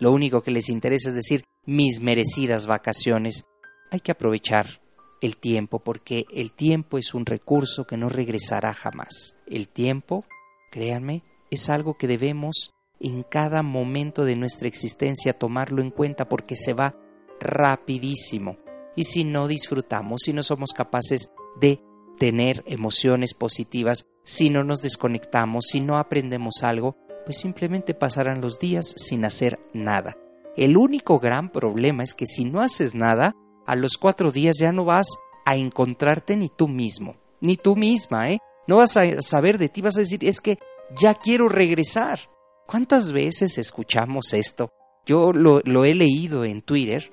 Lo 0.00 0.12
único 0.12 0.42
que 0.42 0.50
les 0.50 0.68
interesa 0.68 1.08
es 1.08 1.14
decir 1.14 1.44
mis 1.64 2.00
merecidas 2.00 2.66
vacaciones. 2.66 3.46
Hay 3.90 4.00
que 4.00 4.12
aprovechar 4.12 4.82
el 5.22 5.36
tiempo 5.36 5.78
porque 5.78 6.26
el 6.34 6.52
tiempo 6.52 6.98
es 6.98 7.14
un 7.14 7.24
recurso 7.24 7.86
que 7.86 7.96
no 7.96 8.08
regresará 8.08 8.74
jamás. 8.74 9.36
El 9.46 9.68
tiempo, 9.68 10.24
créanme, 10.70 11.22
es 11.50 11.70
algo 11.70 11.96
que 11.96 12.08
debemos 12.08 12.74
en 13.00 13.22
cada 13.22 13.62
momento 13.62 14.24
de 14.24 14.36
nuestra 14.36 14.68
existencia 14.68 15.32
tomarlo 15.32 15.80
en 15.80 15.90
cuenta 15.90 16.28
porque 16.28 16.56
se 16.56 16.72
va 16.72 16.96
rapidísimo. 17.40 18.58
Y 18.96 19.04
si 19.04 19.24
no 19.24 19.46
disfrutamos, 19.46 20.22
si 20.24 20.32
no 20.32 20.42
somos 20.42 20.72
capaces 20.72 21.30
de 21.60 21.80
tener 22.18 22.64
emociones 22.66 23.34
positivas, 23.34 24.06
si 24.24 24.50
no 24.50 24.64
nos 24.64 24.82
desconectamos, 24.82 25.66
si 25.70 25.80
no 25.80 25.98
aprendemos 25.98 26.62
algo, 26.62 26.96
pues 27.24 27.38
simplemente 27.38 27.94
pasarán 27.94 28.40
los 28.40 28.58
días 28.58 28.94
sin 28.96 29.24
hacer 29.24 29.58
nada. 29.72 30.16
El 30.56 30.76
único 30.76 31.18
gran 31.18 31.50
problema 31.50 32.02
es 32.02 32.14
que 32.14 32.26
si 32.26 32.44
no 32.44 32.62
haces 32.62 32.94
nada, 32.94 33.34
a 33.66 33.76
los 33.76 33.98
cuatro 33.98 34.30
días 34.30 34.56
ya 34.58 34.72
no 34.72 34.84
vas 34.84 35.06
a 35.44 35.56
encontrarte 35.56 36.36
ni 36.36 36.48
tú 36.48 36.66
mismo, 36.66 37.16
ni 37.40 37.56
tú 37.56 37.76
misma, 37.76 38.30
¿eh? 38.30 38.38
No 38.66 38.78
vas 38.78 38.96
a 38.96 39.22
saber 39.22 39.58
de 39.58 39.68
ti, 39.68 39.82
vas 39.82 39.96
a 39.96 40.00
decir, 40.00 40.24
es 40.24 40.40
que 40.40 40.58
ya 40.98 41.14
quiero 41.14 41.48
regresar. 41.48 42.18
¿Cuántas 42.66 43.12
veces 43.12 43.58
escuchamos 43.58 44.32
esto? 44.32 44.72
Yo 45.04 45.32
lo, 45.32 45.84
he 45.84 45.94
leído 45.94 46.44
en 46.44 46.62
Twitter, 46.62 47.12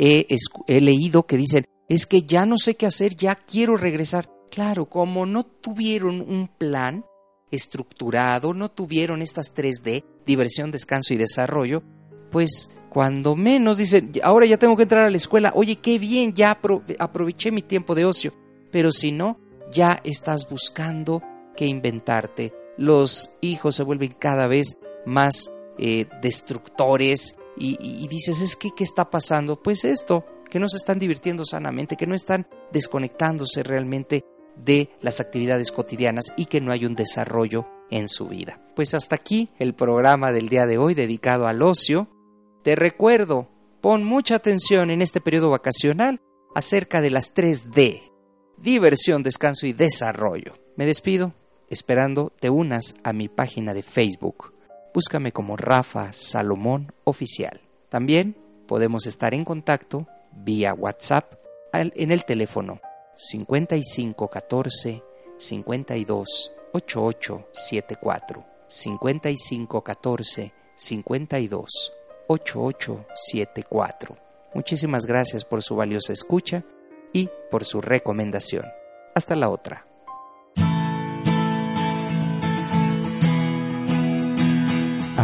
he, 0.00 0.80
leído 0.80 1.26
que 1.26 1.36
dicen, 1.36 1.66
es 1.88 2.06
que 2.06 2.22
ya 2.22 2.46
no 2.46 2.56
sé 2.56 2.74
qué 2.74 2.86
hacer, 2.86 3.16
ya 3.16 3.34
quiero 3.34 3.76
regresar. 3.76 4.30
Claro, 4.50 4.86
como 4.86 5.26
no 5.26 5.44
tuvieron 5.44 6.20
un 6.20 6.48
plan 6.48 7.04
estructurado, 7.50 8.54
no 8.54 8.70
tuvieron 8.70 9.22
estas 9.22 9.54
3D, 9.54 10.04
diversión, 10.24 10.70
descanso 10.70 11.12
y 11.12 11.18
desarrollo, 11.18 11.82
pues 12.30 12.70
cuando 12.88 13.36
menos 13.36 13.78
dicen, 13.78 14.12
ahora 14.22 14.46
ya 14.46 14.56
tengo 14.56 14.76
que 14.76 14.84
entrar 14.84 15.04
a 15.04 15.10
la 15.10 15.16
escuela, 15.16 15.52
oye, 15.54 15.76
qué 15.76 15.98
bien, 15.98 16.32
ya 16.32 16.58
aproveché 16.98 17.52
mi 17.52 17.62
tiempo 17.62 17.94
de 17.94 18.04
ocio, 18.04 18.32
pero 18.72 18.90
si 18.90 19.12
no, 19.12 19.38
ya 19.70 20.00
estás 20.04 20.48
buscando 20.48 21.22
qué 21.56 21.66
inventarte, 21.66 22.52
los 22.78 23.32
hijos 23.40 23.76
se 23.76 23.82
vuelven 23.82 24.14
cada 24.18 24.46
vez 24.46 24.78
más 25.04 25.52
eh, 25.78 26.06
destructores 26.22 27.36
y, 27.62 28.08
dices, 28.08 28.40
es 28.40 28.56
que, 28.56 28.70
¿qué 28.74 28.84
está 28.84 29.10
pasando? 29.10 29.62
Pues 29.62 29.84
esto, 29.84 30.24
que 30.48 30.58
no 30.58 30.68
se 30.68 30.78
están 30.78 30.98
divirtiendo 30.98 31.44
sanamente, 31.44 31.96
que 31.96 32.06
no 32.06 32.14
están 32.14 32.46
desconectándose 32.72 33.62
realmente 33.62 34.24
de 34.56 34.90
las 35.00 35.20
actividades 35.20 35.70
cotidianas 35.70 36.32
y 36.36 36.46
que 36.46 36.60
no 36.60 36.72
hay 36.72 36.86
un 36.86 36.94
desarrollo 36.94 37.66
en 37.90 38.08
su 38.08 38.28
vida. 38.28 38.60
Pues 38.74 38.94
hasta 38.94 39.16
aquí 39.16 39.50
el 39.58 39.74
programa 39.74 40.32
del 40.32 40.48
día 40.48 40.66
de 40.66 40.78
hoy 40.78 40.94
dedicado 40.94 41.46
al 41.46 41.62
ocio. 41.62 42.08
Te 42.62 42.76
recuerdo, 42.76 43.48
pon 43.80 44.04
mucha 44.04 44.36
atención 44.36 44.90
en 44.90 45.02
este 45.02 45.20
periodo 45.20 45.50
vacacional 45.50 46.20
acerca 46.54 47.00
de 47.00 47.10
las 47.10 47.34
3D, 47.34 48.00
diversión, 48.56 49.22
descanso 49.22 49.66
y 49.66 49.72
desarrollo. 49.72 50.54
Me 50.76 50.86
despido 50.86 51.34
esperando 51.68 52.32
te 52.40 52.50
unas 52.50 52.96
a 53.04 53.12
mi 53.12 53.28
página 53.28 53.74
de 53.74 53.82
Facebook. 53.82 54.52
Búscame 54.92 55.32
como 55.32 55.56
Rafa 55.56 56.12
Salomón 56.12 56.92
Oficial. 57.04 57.60
También 57.88 58.36
podemos 58.66 59.06
estar 59.06 59.34
en 59.34 59.44
contacto 59.44 60.06
vía 60.32 60.74
WhatsApp 60.74 61.34
en 61.72 62.12
el 62.12 62.24
teléfono 62.24 62.80
5514 63.14 65.02
52 65.36 66.52
8874 66.72 68.44
5514 68.66 70.52
52 70.74 71.92
8874. 72.28 74.16
Muchísimas 74.54 75.06
gracias 75.06 75.44
por 75.44 75.62
su 75.62 75.76
valiosa 75.76 76.12
escucha 76.12 76.64
y 77.12 77.28
por 77.50 77.64
su 77.64 77.80
recomendación. 77.80 78.66
Hasta 79.14 79.34
la 79.36 79.48
otra. 79.48 79.89